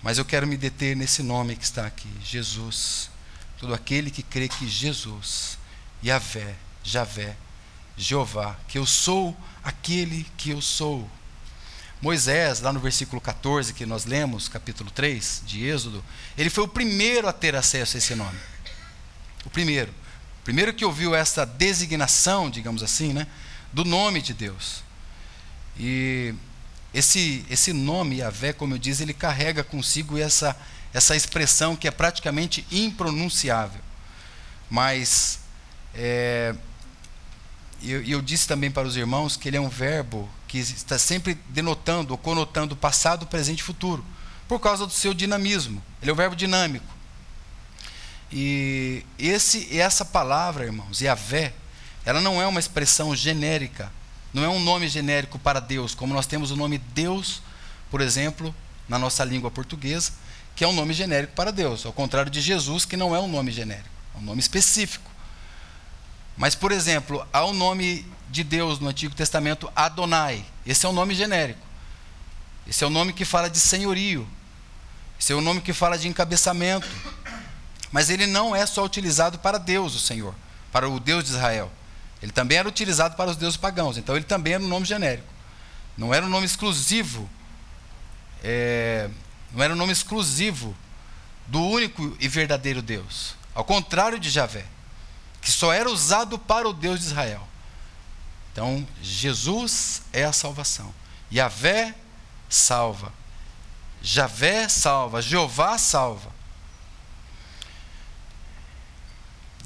Mas 0.02 0.18
eu 0.18 0.26
quero 0.26 0.48
me 0.48 0.58
deter 0.58 0.96
nesse 0.96 1.24
nome 1.24 1.56
que 1.56 1.64
está 1.64 1.86
aqui, 1.86 2.10
Jesus. 2.24 3.10
Todo 3.58 3.74
aquele 3.74 4.12
que 4.12 4.24
crê 4.24 4.50
que 4.50 4.68
Jesus, 4.68 5.58
Yahvé, 6.04 6.56
Javé, 6.84 7.38
Jeová, 7.98 8.58
que 8.68 8.78
eu 8.78 8.86
sou 8.86 9.36
aquele 9.64 10.26
que 10.38 10.50
eu 10.52 10.62
sou. 10.62 11.10
Moisés, 12.02 12.60
lá 12.60 12.74
no 12.74 12.80
versículo 12.80 13.22
14 13.22 13.74
que 13.74 13.86
nós 13.86 14.04
lemos, 14.04 14.50
capítulo 14.50 14.92
3 14.92 15.44
de 15.46 15.66
Êxodo, 15.66 16.04
ele 16.38 16.50
foi 16.50 16.66
o 16.66 16.68
primeiro 16.68 17.28
a 17.30 17.34
ter 17.34 17.56
acesso 17.56 17.96
a 17.96 18.00
esse 18.00 18.14
nome. 18.14 18.38
O 19.46 19.50
primeiro. 19.50 19.92
O 20.42 20.44
primeiro 20.44 20.74
que 20.74 20.84
ouviu 20.84 21.16
essa 21.16 21.46
designação, 21.46 22.50
digamos 22.50 22.84
assim, 22.84 23.14
né, 23.14 23.26
do 23.72 23.86
nome 23.86 24.22
de 24.22 24.34
Deus. 24.34 24.84
E 25.78 26.36
esse, 26.94 27.46
esse 27.50 27.72
nome, 27.72 28.18
Yahvé, 28.18 28.52
como 28.52 28.74
eu 28.74 28.78
disse, 28.78 29.04
ele 29.04 29.14
carrega 29.14 29.64
consigo 29.64 30.18
essa, 30.18 30.56
essa 30.94 31.16
expressão 31.16 31.76
que 31.76 31.88
é 31.88 31.92
praticamente 31.92 32.66
impronunciável. 32.70 33.82
Mas 34.70 35.40
é, 35.96 36.54
eu, 37.84 38.04
eu 38.04 38.22
disse 38.22 38.48
também 38.48 38.72
para 38.72 38.88
os 38.88 38.96
irmãos 38.96 39.36
que 39.36 39.48
ele 39.48 39.58
é 39.58 39.62
um 39.62 39.70
verbo 39.70 40.30
que 40.48 40.60
está 40.60 40.98
sempre 40.98 41.38
denotando 41.50 42.14
ou 42.14 42.18
conotando 42.18 42.76
passado, 42.76 43.26
presente 43.26 43.60
e 43.60 43.64
futuro, 43.64 44.06
por 44.48 44.60
causa 44.60 44.86
do 44.86 44.94
seu 44.94 45.14
dinamismo. 45.14 45.82
Ele 46.02 46.12
é 46.12 46.14
um 46.14 46.18
verbo 46.18 46.36
dinâmico. 46.36 46.86
E 48.32 49.06
esse, 49.18 49.78
essa 49.78 50.04
palavra, 50.04 50.66
irmãos, 50.66 51.02
Yahvé, 51.02 51.54
ela 52.06 52.20
não 52.20 52.42
é 52.42 52.48
uma 52.48 52.60
expressão 52.60 53.16
genérica, 53.16 53.92
não 54.34 54.44
é 54.44 54.50
um 54.50 54.60
nome 54.60 54.88
genérico 54.88 55.38
para 55.38 55.60
Deus, 55.60 55.94
como 55.94 56.14
nós 56.14 56.26
temos 56.26 56.52
o 56.52 56.56
nome 56.56 56.78
Deus, 56.78 57.42
por 57.92 58.02
exemplo, 58.02 58.54
na 58.90 58.98
nossa 58.98 59.24
língua 59.24 59.52
portuguesa, 59.52 60.12
que 60.56 60.64
é 60.64 60.68
um 60.68 60.74
nome 60.74 60.94
genérico 60.94 61.34
para 61.34 61.52
Deus, 61.52 61.86
ao 61.86 61.94
contrário 61.94 62.32
de 62.32 62.42
Jesus, 62.42 62.86
que 62.86 62.98
não 62.98 63.16
é 63.16 63.20
um 63.20 63.28
nome 63.28 63.52
genérico, 63.52 63.90
é 64.16 64.18
um 64.18 64.22
nome 64.22 64.40
específico. 64.40 65.13
Mas, 66.38 66.56
por 66.56 66.72
exemplo, 66.72 67.26
há 67.32 67.44
o 67.44 67.52
um 67.52 67.54
nome 67.54 68.06
de 68.30 68.44
Deus 68.44 68.80
no 68.80 68.90
Antigo 68.90 69.14
Testamento, 69.14 69.72
Adonai. 69.76 70.44
Esse 70.66 70.86
é 70.86 70.90
um 70.90 70.94
nome 70.94 71.14
genérico. 71.14 71.60
Esse 72.66 72.84
é 72.84 72.88
o 72.88 72.90
um 72.90 72.94
nome 72.94 73.14
que 73.14 73.26
fala 73.26 73.50
de 73.50 73.60
senhorio. 73.60 74.28
Esse 75.20 75.32
é 75.32 75.36
o 75.36 75.40
um 75.40 75.42
nome 75.42 75.62
que 75.62 75.74
fala 75.74 75.98
de 75.98 76.08
encabeçamento. 76.08 76.88
Mas 77.92 78.10
ele 78.10 78.26
não 78.26 78.56
é 78.56 78.66
só 78.66 78.84
utilizado 78.84 79.38
para 79.38 79.60
Deus, 79.60 79.94
o 79.94 80.00
Senhor, 80.00 80.34
para 80.72 80.90
o 80.90 81.00
Deus 81.00 81.24
de 81.24 81.30
Israel. 81.30 81.72
Ele 82.22 82.32
também 82.32 82.58
era 82.58 82.68
utilizado 82.68 83.16
para 83.16 83.30
os 83.30 83.38
deuses 83.38 83.58
pagãos. 83.58 83.98
Então 83.98 84.16
ele 84.16 84.26
também 84.26 84.54
era 84.54 84.64
um 84.64 84.68
nome 84.68 84.86
genérico. 84.86 85.28
Não 85.96 86.14
era 86.14 86.26
um 86.26 86.30
nome 86.30 86.46
exclusivo. 86.46 87.30
É, 88.44 89.10
não 89.54 89.64
era 89.64 89.74
um 89.74 89.78
nome 89.78 89.92
exclusivo 89.92 90.76
do 91.46 91.62
único 91.62 92.18
e 92.20 92.28
verdadeiro 92.28 92.82
Deus. 92.82 93.36
Ao 93.54 93.64
contrário 93.64 94.18
de 94.18 94.30
Javé, 94.30 94.66
que 95.44 95.52
só 95.52 95.74
era 95.74 95.90
usado 95.90 96.40
para 96.40 96.68
o 96.68 96.74
Deus 96.74 97.00
de 97.00 97.06
Israel. 97.08 97.46
Então, 98.52 98.88
Jesus 99.02 100.04
é 100.14 100.24
a 100.24 100.32
salvação. 100.32 100.94
Yahvé 101.32 101.94
salva. 102.48 103.12
Javé 104.02 104.70
salva. 104.70 105.22
Jeová 105.22 105.78
salva. 105.78 106.32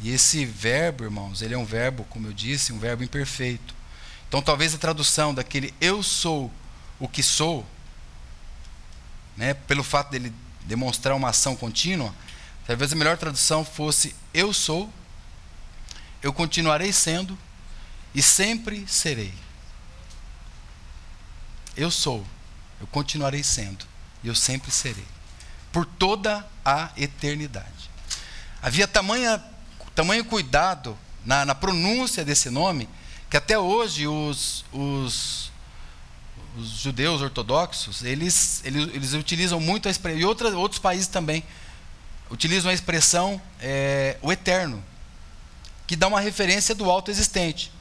E 0.02 0.12
esse 0.12 0.46
verbo, 0.46 1.04
irmãos, 1.04 1.42
ele 1.42 1.54
é 1.54 1.58
um 1.58 1.66
verbo, 1.66 2.06
como 2.06 2.28
eu 2.28 2.34
disse, 2.34 2.74
um 2.74 2.80
verbo 2.80 3.04
imperfeito. 3.04 3.76
Então, 4.28 4.42
talvez 4.42 4.74
a 4.74 4.78
tradução 4.78 5.34
daquele 5.34 5.74
eu 5.80 6.02
sou 6.02 6.52
o 7.00 7.08
que 7.08 7.22
sou, 7.22 7.66
né, 9.36 9.54
pelo 9.54 9.84
fato 9.84 10.10
dele 10.10 10.34
demonstrar 10.62 11.16
uma 11.16 11.30
ação 11.30 11.56
contínua, 11.56 12.13
talvez 12.66 12.92
a 12.92 12.96
melhor 12.96 13.18
tradução 13.18 13.63
fosse 13.63 14.16
eu 14.34 14.54
sou, 14.54 14.92
eu 16.28 16.34
continuarei 16.34 16.92
sendo 16.92 17.40
e 18.13 18.22
sempre 18.22 18.86
serei. 18.86 19.34
Eu 21.74 21.90
sou, 21.90 22.26
eu 22.82 22.88
continuarei 22.88 23.42
sendo 23.42 23.86
e 24.22 24.28
eu 24.28 24.36
sempre 24.36 24.70
serei. 24.70 25.06
Por 25.72 25.86
toda 25.86 26.46
a 26.66 26.92
eternidade. 26.98 27.90
Havia 28.62 28.86
tamanha, 28.90 29.42
tamanho 29.96 30.26
cuidado 30.26 30.98
na, 31.24 31.46
na 31.46 31.56
pronúncia 31.56 32.26
desse 32.26 32.50
nome 32.50 32.90
que 33.30 33.38
até 33.38 33.58
hoje 33.58 34.06
os, 34.06 34.66
os, 34.74 35.50
os 36.58 36.68
judeus 36.72 37.22
ortodoxos 37.22 38.04
eles, 38.04 38.62
eles, 38.66 38.90
eles 38.94 39.13
utilizam 39.13 39.62
muito 39.62 39.88
a 39.88 39.92
expressão, 39.92 40.20
e 40.20 40.26
outras, 40.26 40.54
outros 40.54 40.80
países 40.80 41.08
também 41.08 41.42
utilizam 42.30 42.70
a 42.70 42.74
expressão 42.74 43.42
é, 43.62 44.18
o 44.22 44.30
eterno, 44.30 44.84
que 45.88 45.95
dá 45.95 46.08
uma 46.08 46.19
referência 46.19 46.76
do 46.76 46.91
alto 46.91 47.10
existente. 47.10 47.71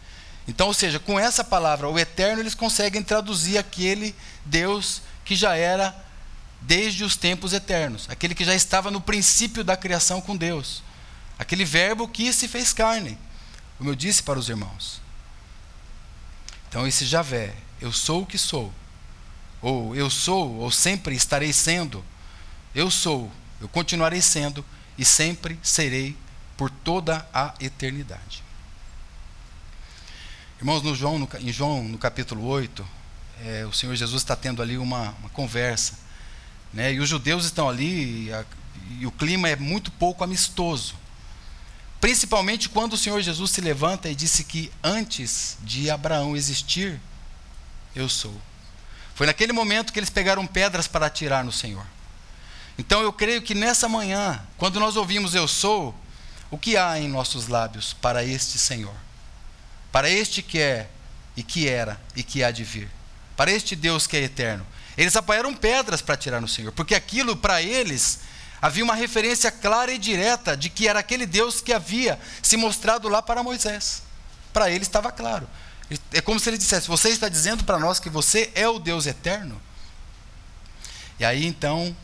Então, 0.48 0.68
ou 0.68 0.74
seja, 0.74 1.00
com 1.00 1.18
essa 1.18 1.42
palavra, 1.42 1.88
o 1.88 1.98
eterno, 1.98 2.40
eles 2.40 2.54
conseguem 2.54 3.02
traduzir 3.02 3.58
aquele 3.58 4.14
Deus 4.44 5.02
que 5.24 5.34
já 5.34 5.56
era 5.56 5.94
desde 6.62 7.04
os 7.04 7.16
tempos 7.16 7.52
eternos, 7.52 8.06
aquele 8.08 8.34
que 8.34 8.44
já 8.44 8.54
estava 8.54 8.90
no 8.90 9.00
princípio 9.00 9.64
da 9.64 9.76
criação 9.76 10.20
com 10.20 10.36
Deus, 10.36 10.82
aquele 11.38 11.64
verbo 11.64 12.08
que 12.08 12.32
se 12.32 12.46
fez 12.46 12.72
carne, 12.72 13.18
como 13.76 13.90
eu 13.90 13.94
disse 13.94 14.22
para 14.22 14.38
os 14.38 14.48
irmãos. 14.48 15.00
Então, 16.68 16.86
esse 16.86 17.04
Javé, 17.04 17.54
eu 17.80 17.92
sou 17.92 18.22
o 18.22 18.26
que 18.26 18.38
sou, 18.38 18.72
ou 19.60 19.94
eu 19.96 20.08
sou, 20.08 20.54
ou 20.56 20.70
sempre 20.70 21.14
estarei 21.14 21.52
sendo, 21.52 22.04
eu 22.74 22.90
sou, 22.90 23.30
eu 23.60 23.68
continuarei 23.68 24.22
sendo 24.22 24.64
e 24.96 25.04
sempre 25.04 25.58
serei 25.62 26.16
por 26.56 26.70
toda 26.70 27.26
a 27.32 27.54
eternidade. 27.60 28.42
Irmãos, 30.58 30.82
no 30.82 30.94
João, 30.94 31.18
no, 31.18 31.28
em 31.40 31.52
João, 31.52 31.84
no 31.84 31.98
capítulo 31.98 32.46
8, 32.46 32.86
é, 33.44 33.66
o 33.66 33.72
Senhor 33.72 33.94
Jesus 33.94 34.22
está 34.22 34.34
tendo 34.34 34.62
ali 34.62 34.78
uma, 34.78 35.10
uma 35.20 35.28
conversa. 35.30 35.98
Né, 36.72 36.94
e 36.94 37.00
os 37.00 37.08
judeus 37.08 37.44
estão 37.44 37.68
ali, 37.68 38.26
e, 38.26 38.32
a, 38.32 38.44
e 38.98 39.06
o 39.06 39.10
clima 39.12 39.48
é 39.48 39.56
muito 39.56 39.90
pouco 39.90 40.24
amistoso. 40.24 40.94
Principalmente 42.00 42.68
quando 42.68 42.94
o 42.94 42.96
Senhor 42.96 43.20
Jesus 43.20 43.50
se 43.50 43.60
levanta 43.60 44.08
e 44.08 44.14
disse 44.14 44.44
que 44.44 44.70
antes 44.82 45.58
de 45.62 45.90
Abraão 45.90 46.36
existir, 46.36 47.00
eu 47.94 48.08
sou. 48.08 48.38
Foi 49.14 49.26
naquele 49.26 49.52
momento 49.52 49.92
que 49.92 49.98
eles 49.98 50.10
pegaram 50.10 50.46
pedras 50.46 50.86
para 50.86 51.06
atirar 51.06 51.44
no 51.44 51.52
Senhor. 51.52 51.86
Então 52.78 53.00
eu 53.00 53.12
creio 53.12 53.40
que 53.40 53.54
nessa 53.54 53.88
manhã, 53.88 54.42
quando 54.58 54.78
nós 54.78 54.96
ouvimos 54.96 55.34
eu 55.34 55.48
sou, 55.48 55.94
o 56.50 56.58
que 56.58 56.76
há 56.76 56.98
em 56.98 57.08
nossos 57.08 57.48
lábios 57.48 57.92
para 57.94 58.24
este 58.24 58.58
Senhor? 58.58 58.94
Para 59.90 60.08
este 60.08 60.42
que 60.42 60.58
é 60.58 60.88
e 61.36 61.42
que 61.42 61.68
era 61.68 62.00
e 62.14 62.22
que 62.22 62.42
há 62.42 62.50
de 62.50 62.64
vir. 62.64 62.88
Para 63.36 63.50
este 63.50 63.76
Deus 63.76 64.06
que 64.06 64.16
é 64.16 64.22
eterno. 64.22 64.66
Eles 64.96 65.16
apoiaram 65.16 65.54
pedras 65.54 66.00
para 66.00 66.14
atirar 66.14 66.40
no 66.40 66.48
Senhor, 66.48 66.72
porque 66.72 66.94
aquilo 66.94 67.36
para 67.36 67.60
eles 67.60 68.20
havia 68.62 68.82
uma 68.82 68.94
referência 68.94 69.50
clara 69.50 69.92
e 69.92 69.98
direta 69.98 70.56
de 70.56 70.70
que 70.70 70.88
era 70.88 71.00
aquele 71.00 71.26
Deus 71.26 71.60
que 71.60 71.72
havia 71.72 72.18
se 72.40 72.56
mostrado 72.56 73.08
lá 73.08 73.20
para 73.20 73.42
Moisés. 73.42 74.02
Para 74.52 74.70
ele 74.70 74.84
estava 74.84 75.12
claro. 75.12 75.46
É 76.12 76.20
como 76.20 76.40
se 76.40 76.48
ele 76.48 76.58
dissesse: 76.58 76.88
Você 76.88 77.10
está 77.10 77.28
dizendo 77.28 77.64
para 77.64 77.78
nós 77.78 78.00
que 78.00 78.08
você 78.08 78.50
é 78.54 78.66
o 78.68 78.78
Deus 78.78 79.06
eterno? 79.06 79.60
E 81.18 81.24
aí 81.24 81.44
então, 81.46 81.94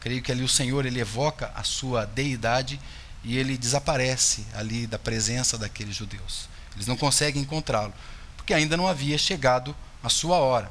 creio 0.00 0.22
que 0.22 0.30
ali 0.30 0.42
o 0.42 0.48
Senhor 0.48 0.86
ele 0.86 1.00
evoca 1.00 1.50
a 1.54 1.62
sua 1.62 2.04
deidade 2.04 2.78
e 3.26 3.36
ele 3.36 3.58
desaparece 3.58 4.46
ali 4.54 4.86
da 4.86 5.00
presença 5.00 5.58
daqueles 5.58 5.96
judeus. 5.96 6.48
Eles 6.76 6.86
não 6.86 6.96
conseguem 6.96 7.42
encontrá-lo, 7.42 7.92
porque 8.36 8.54
ainda 8.54 8.76
não 8.76 8.86
havia 8.86 9.18
chegado 9.18 9.74
a 10.00 10.08
sua 10.08 10.36
hora. 10.36 10.70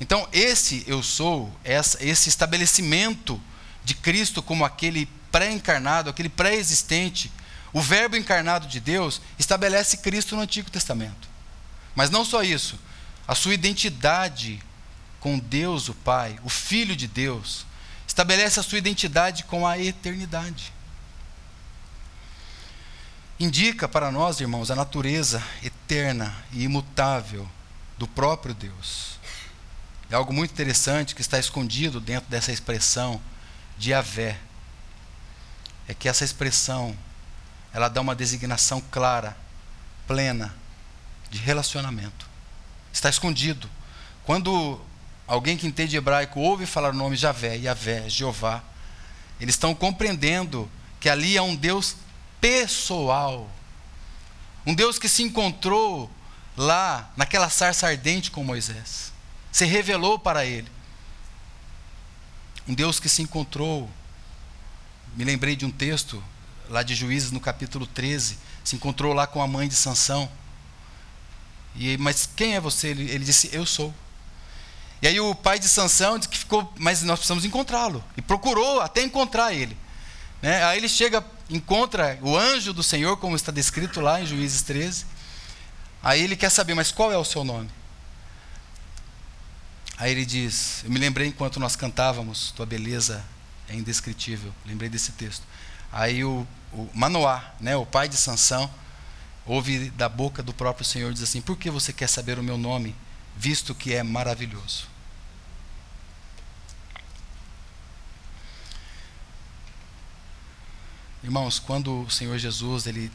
Então, 0.00 0.28
esse 0.32 0.84
eu 0.86 1.02
sou, 1.02 1.52
esse 1.64 2.28
estabelecimento 2.28 3.42
de 3.84 3.94
Cristo 3.94 4.40
como 4.40 4.64
aquele 4.64 5.06
pré-encarnado, 5.32 6.08
aquele 6.08 6.28
pré-existente, 6.28 7.32
o 7.72 7.80
Verbo 7.80 8.16
encarnado 8.16 8.68
de 8.68 8.78
Deus, 8.78 9.20
estabelece 9.36 9.96
Cristo 9.96 10.36
no 10.36 10.42
Antigo 10.42 10.70
Testamento. 10.70 11.28
Mas 11.96 12.08
não 12.08 12.24
só 12.24 12.44
isso, 12.44 12.78
a 13.26 13.34
sua 13.34 13.54
identidade 13.54 14.62
com 15.18 15.40
Deus, 15.40 15.88
o 15.88 15.94
Pai, 15.94 16.38
o 16.44 16.48
Filho 16.48 16.94
de 16.94 17.08
Deus, 17.08 17.66
estabelece 18.06 18.60
a 18.60 18.62
sua 18.62 18.78
identidade 18.78 19.42
com 19.42 19.66
a 19.66 19.76
eternidade. 19.76 20.75
Indica 23.38 23.86
para 23.86 24.10
nós, 24.10 24.40
irmãos, 24.40 24.70
a 24.70 24.74
natureza 24.74 25.42
eterna 25.62 26.34
e 26.52 26.62
imutável 26.62 27.46
do 27.98 28.08
próprio 28.08 28.54
Deus. 28.54 29.18
É 30.10 30.14
algo 30.14 30.32
muito 30.32 30.52
interessante 30.52 31.14
que 31.14 31.20
está 31.20 31.38
escondido 31.38 32.00
dentro 32.00 32.30
dessa 32.30 32.50
expressão 32.50 33.20
de 33.76 33.92
Avé. 33.92 34.38
É 35.86 35.92
que 35.92 36.08
essa 36.08 36.24
expressão, 36.24 36.96
ela 37.74 37.88
dá 37.88 38.00
uma 38.00 38.14
designação 38.14 38.80
clara, 38.90 39.36
plena, 40.06 40.54
de 41.28 41.38
relacionamento. 41.38 42.26
Está 42.90 43.10
escondido. 43.10 43.68
Quando 44.24 44.80
alguém 45.26 45.58
que 45.58 45.66
entende 45.66 45.94
hebraico 45.94 46.40
ouve 46.40 46.64
falar 46.64 46.94
o 46.94 46.96
nome 46.96 47.16
Javé, 47.16 47.56
Yavé, 47.56 48.08
Jeová, 48.08 48.64
eles 49.38 49.56
estão 49.56 49.74
compreendendo 49.74 50.70
que 50.98 51.10
ali 51.10 51.36
é 51.36 51.42
um 51.42 51.54
Deus 51.54 51.96
pessoal. 52.40 53.50
Um 54.66 54.74
Deus 54.74 54.98
que 54.98 55.08
se 55.08 55.22
encontrou 55.22 56.10
lá 56.56 57.10
naquela 57.16 57.48
sarça 57.50 57.86
ardente 57.86 58.30
com 58.30 58.42
Moisés 58.42 59.16
se 59.56 59.64
revelou 59.64 60.18
para 60.18 60.44
ele. 60.44 60.70
Um 62.68 62.74
Deus 62.74 63.00
que 63.00 63.08
se 63.08 63.22
encontrou. 63.22 63.88
Me 65.16 65.24
lembrei 65.24 65.56
de 65.56 65.64
um 65.64 65.70
texto 65.70 66.22
lá 66.68 66.82
de 66.82 66.94
Juízes 66.94 67.30
no 67.30 67.40
capítulo 67.40 67.86
13, 67.86 68.36
se 68.62 68.76
encontrou 68.76 69.14
lá 69.14 69.26
com 69.26 69.40
a 69.40 69.46
mãe 69.46 69.66
de 69.66 69.74
Sansão. 69.74 70.30
E 71.74 71.96
mas 71.96 72.28
quem 72.36 72.54
é 72.54 72.60
você? 72.60 72.88
Ele, 72.88 73.10
ele 73.10 73.24
disse: 73.24 73.48
"Eu 73.50 73.64
sou". 73.64 73.94
E 75.00 75.08
aí 75.08 75.18
o 75.18 75.34
pai 75.34 75.58
de 75.58 75.70
Sansão 75.70 76.18
disse 76.18 76.28
que 76.28 76.36
ficou, 76.36 76.70
mas 76.76 77.02
nós 77.02 77.18
precisamos 77.18 77.46
encontrá-lo. 77.46 78.04
E 78.14 78.20
procurou 78.20 78.82
até 78.82 79.02
encontrar 79.02 79.54
ele. 79.54 79.74
Né? 80.42 80.62
Aí 80.64 80.76
ele 80.76 80.88
chega, 80.88 81.24
encontra 81.48 82.18
o 82.22 82.36
anjo 82.36 82.72
do 82.72 82.82
Senhor, 82.82 83.16
como 83.16 83.36
está 83.36 83.52
descrito 83.52 84.00
lá 84.00 84.20
em 84.20 84.26
Juízes 84.26 84.62
13. 84.62 85.06
Aí 86.02 86.22
ele 86.22 86.36
quer 86.36 86.50
saber, 86.50 86.74
mas 86.74 86.92
qual 86.92 87.12
é 87.12 87.16
o 87.16 87.24
seu 87.24 87.44
nome? 87.44 87.70
Aí 89.96 90.10
ele 90.10 90.24
diz: 90.24 90.82
Eu 90.84 90.90
me 90.90 90.98
lembrei 90.98 91.28
enquanto 91.28 91.58
nós 91.58 91.74
cantávamos, 91.74 92.50
Tua 92.52 92.66
beleza 92.66 93.24
é 93.68 93.74
indescritível. 93.74 94.52
Lembrei 94.64 94.88
desse 94.88 95.12
texto. 95.12 95.42
Aí 95.90 96.22
o, 96.24 96.46
o 96.72 96.88
Manoá, 96.92 97.54
né, 97.60 97.76
o 97.76 97.86
pai 97.86 98.08
de 98.08 98.16
Sansão, 98.16 98.70
ouve 99.46 99.90
da 99.90 100.08
boca 100.08 100.42
do 100.42 100.52
próprio 100.52 100.84
Senhor 100.84 101.12
diz 101.12 101.22
assim: 101.22 101.40
Por 101.40 101.56
que 101.56 101.70
você 101.70 101.92
quer 101.92 102.08
saber 102.08 102.38
o 102.38 102.42
meu 102.42 102.58
nome, 102.58 102.94
visto 103.36 103.74
que 103.74 103.94
é 103.94 104.02
maravilhoso? 104.02 104.95
Irmãos, 111.26 111.58
quando 111.58 112.02
o 112.02 112.08
Senhor 112.08 112.38
Jesus, 112.38 112.86
ele 112.86 113.10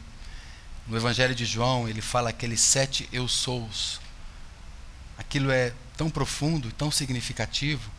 no 0.86 0.98
Evangelho 0.98 1.34
de 1.34 1.46
João, 1.46 1.88
ele 1.88 2.02
fala 2.02 2.28
aqueles 2.28 2.60
sete 2.60 3.08
eu 3.10 3.26
sous. 3.26 4.02
Aquilo 5.16 5.50
é 5.50 5.72
tão 5.96 6.10
profundo, 6.10 6.70
tão 6.72 6.90
significativo. 6.90 7.90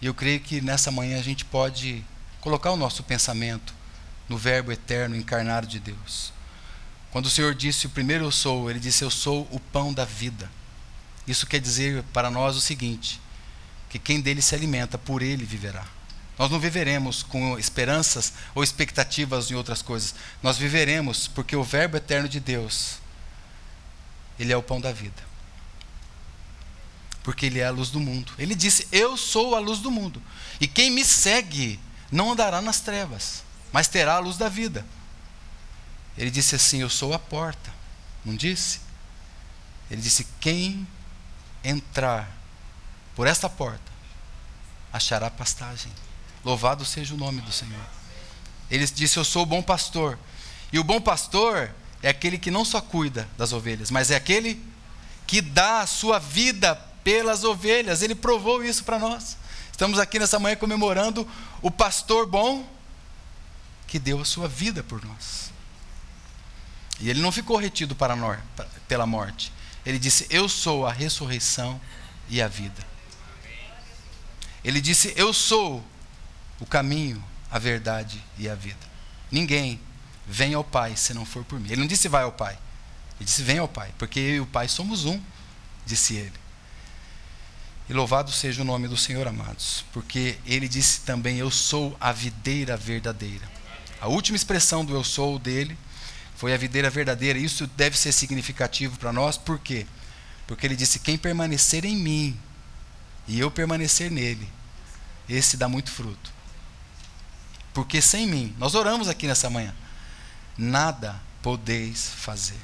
E 0.00 0.06
eu 0.06 0.14
creio 0.14 0.38
que 0.38 0.60
nessa 0.60 0.92
manhã 0.92 1.18
a 1.18 1.22
gente 1.24 1.44
pode 1.44 2.04
colocar 2.40 2.70
o 2.70 2.76
nosso 2.76 3.02
pensamento 3.02 3.74
no 4.28 4.38
Verbo 4.38 4.70
eterno 4.70 5.16
encarnado 5.16 5.66
de 5.66 5.80
Deus. 5.80 6.32
Quando 7.10 7.26
o 7.26 7.30
Senhor 7.30 7.52
disse 7.52 7.88
o 7.88 7.90
primeiro 7.90 8.26
eu 8.26 8.30
sou, 8.30 8.70
ele 8.70 8.78
disse 8.78 9.02
eu 9.02 9.10
sou 9.10 9.48
o 9.50 9.58
pão 9.58 9.92
da 9.92 10.04
vida. 10.04 10.48
Isso 11.26 11.48
quer 11.48 11.58
dizer 11.60 12.04
para 12.12 12.30
nós 12.30 12.54
o 12.54 12.60
seguinte: 12.60 13.20
que 13.88 13.98
quem 13.98 14.20
dele 14.20 14.40
se 14.40 14.54
alimenta, 14.54 14.96
por 14.96 15.20
ele 15.20 15.44
viverá. 15.44 15.97
Nós 16.38 16.50
não 16.50 16.60
viveremos 16.60 17.22
com 17.22 17.58
esperanças 17.58 18.32
ou 18.54 18.62
expectativas 18.62 19.50
em 19.50 19.54
outras 19.54 19.82
coisas. 19.82 20.14
Nós 20.42 20.56
viveremos 20.56 21.26
porque 21.26 21.56
o 21.56 21.64
Verbo 21.64 21.96
eterno 21.96 22.28
de 22.28 22.38
Deus, 22.38 22.98
ele 24.38 24.52
é 24.52 24.56
o 24.56 24.62
pão 24.62 24.80
da 24.80 24.92
vida 24.92 25.28
porque 27.28 27.44
ele 27.44 27.58
é 27.58 27.66
a 27.66 27.70
luz 27.70 27.90
do 27.90 28.00
mundo. 28.00 28.32
Ele 28.38 28.54
disse: 28.54 28.88
Eu 28.90 29.14
sou 29.14 29.54
a 29.54 29.58
luz 29.58 29.80
do 29.80 29.90
mundo. 29.90 30.22
E 30.58 30.66
quem 30.66 30.90
me 30.90 31.04
segue 31.04 31.78
não 32.10 32.32
andará 32.32 32.62
nas 32.62 32.80
trevas, 32.80 33.44
mas 33.70 33.86
terá 33.86 34.14
a 34.14 34.18
luz 34.18 34.38
da 34.38 34.48
vida. 34.48 34.86
Ele 36.16 36.30
disse 36.30 36.54
assim: 36.54 36.80
Eu 36.80 36.88
sou 36.88 37.12
a 37.12 37.18
porta. 37.18 37.70
Não 38.24 38.34
disse? 38.34 38.80
Ele 39.90 40.00
disse: 40.00 40.26
Quem 40.40 40.88
entrar 41.62 42.34
por 43.14 43.26
esta 43.26 43.46
porta 43.46 43.92
achará 44.90 45.28
pastagem. 45.28 45.92
Louvado 46.48 46.82
seja 46.82 47.12
o 47.12 47.18
nome 47.18 47.42
do 47.42 47.52
Senhor. 47.52 47.84
Ele 48.70 48.86
disse: 48.86 49.18
Eu 49.18 49.24
sou 49.24 49.42
o 49.42 49.46
bom 49.46 49.60
pastor. 49.60 50.18
E 50.72 50.78
o 50.78 50.84
bom 50.84 50.98
pastor 50.98 51.70
é 52.02 52.08
aquele 52.08 52.38
que 52.38 52.50
não 52.50 52.64
só 52.64 52.80
cuida 52.80 53.28
das 53.36 53.52
ovelhas, 53.52 53.90
mas 53.90 54.10
é 54.10 54.16
aquele 54.16 54.58
que 55.26 55.42
dá 55.42 55.80
a 55.80 55.86
sua 55.86 56.18
vida 56.18 56.74
pelas 57.04 57.44
ovelhas. 57.44 58.00
Ele 58.00 58.14
provou 58.14 58.64
isso 58.64 58.82
para 58.82 58.98
nós. 58.98 59.36
Estamos 59.70 59.98
aqui 59.98 60.18
nessa 60.18 60.38
manhã 60.38 60.56
comemorando 60.56 61.28
o 61.60 61.70
pastor 61.70 62.26
bom 62.26 62.66
que 63.86 63.98
deu 63.98 64.18
a 64.18 64.24
sua 64.24 64.48
vida 64.48 64.82
por 64.82 65.04
nós. 65.04 65.52
E 66.98 67.10
ele 67.10 67.20
não 67.20 67.30
ficou 67.30 67.58
retido 67.58 67.94
para 67.94 68.16
nós, 68.16 68.38
pela 68.88 69.04
morte. 69.04 69.52
Ele 69.84 69.98
disse: 69.98 70.26
Eu 70.30 70.48
sou 70.48 70.86
a 70.86 70.92
ressurreição 70.94 71.78
e 72.26 72.40
a 72.40 72.48
vida. 72.48 72.86
Ele 74.64 74.80
disse: 74.80 75.12
Eu 75.14 75.34
sou 75.34 75.84
o 76.60 76.66
caminho, 76.66 77.22
a 77.50 77.58
verdade 77.58 78.22
e 78.36 78.48
a 78.48 78.54
vida. 78.54 78.78
Ninguém 79.30 79.80
vem 80.26 80.54
ao 80.54 80.64
Pai 80.64 80.96
se 80.96 81.14
não 81.14 81.24
for 81.24 81.44
por 81.44 81.58
mim. 81.58 81.68
Ele 81.70 81.80
não 81.80 81.86
disse 81.86 82.08
vai 82.08 82.22
ao 82.22 82.32
Pai. 82.32 82.58
Ele 83.16 83.24
disse 83.24 83.42
vem 83.42 83.58
ao 83.58 83.68
Pai, 83.68 83.92
porque 83.98 84.18
eu 84.18 84.34
e 84.34 84.40
o 84.40 84.46
Pai 84.46 84.68
somos 84.68 85.04
um, 85.04 85.20
disse 85.86 86.14
ele. 86.14 86.48
E 87.88 87.92
louvado 87.94 88.30
seja 88.30 88.60
o 88.60 88.64
nome 88.64 88.86
do 88.86 88.96
Senhor, 88.96 89.26
amados, 89.26 89.84
porque 89.92 90.38
ele 90.44 90.68
disse 90.68 91.00
também: 91.00 91.38
Eu 91.38 91.50
sou 91.50 91.96
a 91.98 92.12
videira 92.12 92.76
verdadeira. 92.76 93.48
A 94.00 94.08
última 94.08 94.36
expressão 94.36 94.84
do 94.84 94.94
eu 94.94 95.02
sou 95.02 95.38
dele 95.38 95.76
foi 96.36 96.52
a 96.52 96.56
videira 96.56 96.90
verdadeira. 96.90 97.38
Isso 97.38 97.66
deve 97.66 97.98
ser 97.98 98.12
significativo 98.12 98.98
para 98.98 99.12
nós, 99.12 99.38
por 99.38 99.58
quê? 99.58 99.86
Porque 100.46 100.66
ele 100.66 100.76
disse: 100.76 100.98
Quem 100.98 101.16
permanecer 101.16 101.86
em 101.86 101.96
mim 101.96 102.38
e 103.26 103.40
eu 103.40 103.50
permanecer 103.50 104.10
nele, 104.10 104.48
esse 105.26 105.56
dá 105.56 105.66
muito 105.66 105.90
fruto. 105.90 106.37
Porque 107.78 108.02
sem 108.02 108.26
mim, 108.26 108.52
nós 108.58 108.74
oramos 108.74 109.06
aqui 109.06 109.28
nessa 109.28 109.48
manhã, 109.48 109.72
nada 110.56 111.14
podeis 111.40 112.10
fazer. 112.10 112.58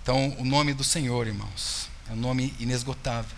Então, 0.00 0.36
o 0.38 0.44
nome 0.44 0.72
do 0.72 0.84
Senhor, 0.84 1.26
irmãos, 1.26 1.88
é 2.08 2.12
um 2.12 2.16
nome 2.16 2.54
inesgotável 2.60 3.36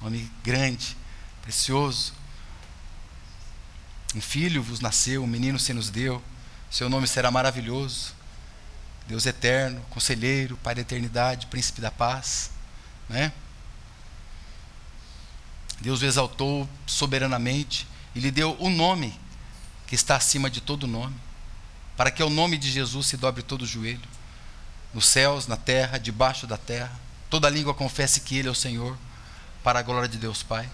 nome 0.00 0.32
grande, 0.42 0.96
precioso. 1.42 2.14
Um 4.14 4.20
filho 4.22 4.62
vos 4.62 4.80
nasceu, 4.80 5.22
um 5.22 5.26
menino 5.26 5.58
se 5.58 5.74
nos 5.74 5.90
deu, 5.90 6.22
seu 6.70 6.88
nome 6.88 7.06
será 7.06 7.30
maravilhoso. 7.30 8.14
Deus 9.06 9.26
eterno, 9.26 9.78
conselheiro, 9.90 10.56
Pai 10.62 10.74
da 10.74 10.80
eternidade, 10.80 11.48
príncipe 11.48 11.82
da 11.82 11.90
paz, 11.90 12.50
né? 13.10 13.30
Deus 15.82 16.00
o 16.00 16.06
exaltou 16.06 16.66
soberanamente 16.86 17.86
e 18.14 18.20
lhe 18.20 18.30
deu 18.30 18.56
o 18.58 18.70
nome 18.70 19.27
que 19.88 19.94
está 19.94 20.14
acima 20.16 20.48
de 20.48 20.60
todo 20.60 20.86
nome, 20.86 21.16
para 21.96 22.10
que 22.10 22.22
ao 22.22 22.30
nome 22.30 22.56
de 22.56 22.70
Jesus 22.70 23.08
se 23.08 23.16
dobre 23.16 23.42
todo 23.42 23.62
o 23.62 23.66
joelho, 23.66 24.00
nos 24.94 25.06
céus, 25.06 25.46
na 25.46 25.56
terra, 25.56 25.98
debaixo 25.98 26.46
da 26.46 26.56
terra, 26.56 26.92
toda 27.28 27.48
língua 27.48 27.74
confesse 27.74 28.20
que 28.20 28.36
Ele 28.36 28.48
é 28.48 28.50
o 28.50 28.54
Senhor, 28.54 28.96
para 29.64 29.80
a 29.80 29.82
glória 29.82 30.08
de 30.08 30.18
Deus 30.18 30.42
Pai. 30.42 30.68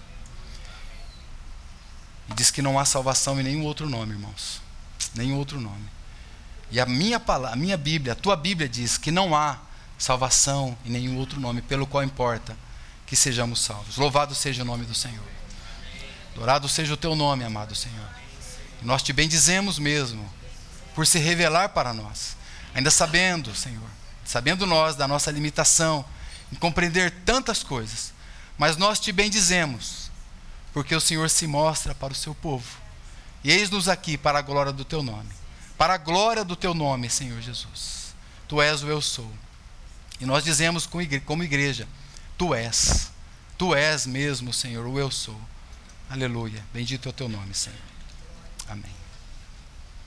E 2.29 2.33
diz 2.33 2.51
que 2.51 2.61
não 2.61 2.77
há 2.77 2.85
salvação 2.85 3.39
em 3.39 3.43
nenhum 3.43 3.63
outro 3.63 3.89
nome, 3.89 4.13
irmãos. 4.13 4.61
Nenhum 5.15 5.37
outro 5.37 5.59
nome. 5.59 5.89
E 6.69 6.79
a 6.79 6.85
minha 6.85 7.19
palavra, 7.19 7.53
a 7.53 7.55
minha 7.55 7.77
Bíblia, 7.77 8.13
a 8.13 8.15
tua 8.15 8.35
Bíblia 8.35 8.67
diz 8.67 8.97
que 8.97 9.11
não 9.11 9.35
há 9.35 9.59
salvação 9.97 10.77
em 10.85 10.89
nenhum 10.89 11.17
outro 11.17 11.39
nome, 11.39 11.61
pelo 11.61 11.87
qual 11.87 12.03
importa 12.03 12.55
que 13.05 13.15
sejamos 13.15 13.61
salvos. 13.61 13.97
Louvado 13.97 14.35
seja 14.35 14.63
o 14.63 14.65
nome 14.65 14.85
do 14.85 14.93
Senhor. 14.93 15.23
Dourado 16.35 16.67
seja 16.67 16.93
o 16.93 16.97
teu 16.97 17.15
nome, 17.15 17.45
amado 17.45 17.73
Senhor. 17.73 18.24
Nós 18.85 19.01
te 19.01 19.11
bendizemos 19.11 19.79
mesmo 19.79 20.31
por 20.93 21.07
se 21.07 21.17
revelar 21.17 21.69
para 21.69 21.93
nós, 21.93 22.37
ainda 22.73 22.91
sabendo, 22.91 23.53
Senhor, 23.55 23.89
sabendo 24.23 24.65
nós 24.65 24.95
da 24.95 25.07
nossa 25.07 25.31
limitação 25.31 26.05
em 26.51 26.55
compreender 26.55 27.11
tantas 27.25 27.63
coisas, 27.63 28.13
mas 28.57 28.77
nós 28.77 28.99
te 28.99 29.11
bendizemos 29.11 30.11
porque 30.71 30.93
o 30.93 31.01
Senhor 31.01 31.29
se 31.29 31.47
mostra 31.47 31.95
para 31.95 32.13
o 32.13 32.15
seu 32.15 32.35
povo. 32.35 32.65
E 33.43 33.51
eis-nos 33.51 33.87
aqui 33.87 34.17
para 34.17 34.39
a 34.39 34.41
glória 34.41 34.71
do 34.71 34.85
teu 34.85 35.01
nome. 35.01 35.29
Para 35.77 35.95
a 35.95 35.97
glória 35.97 36.43
do 36.43 36.55
teu 36.55 36.73
nome, 36.73 37.09
Senhor 37.09 37.41
Jesus. 37.41 38.13
Tu 38.47 38.61
és 38.61 38.83
o 38.83 38.87
eu 38.87 39.01
sou. 39.01 39.31
E 40.19 40.25
nós 40.25 40.43
dizemos 40.43 40.87
como 41.25 41.43
igreja: 41.43 41.87
Tu 42.37 42.53
és. 42.53 43.09
Tu 43.57 43.73
és 43.73 44.05
mesmo, 44.05 44.53
Senhor, 44.53 44.85
o 44.85 44.99
eu 44.99 45.09
sou. 45.09 45.39
Aleluia. 46.09 46.63
Bendito 46.73 47.07
é 47.07 47.09
o 47.09 47.13
teu 47.13 47.29
nome, 47.29 47.53
Senhor. 47.53 47.94
Amém. 48.69 49.04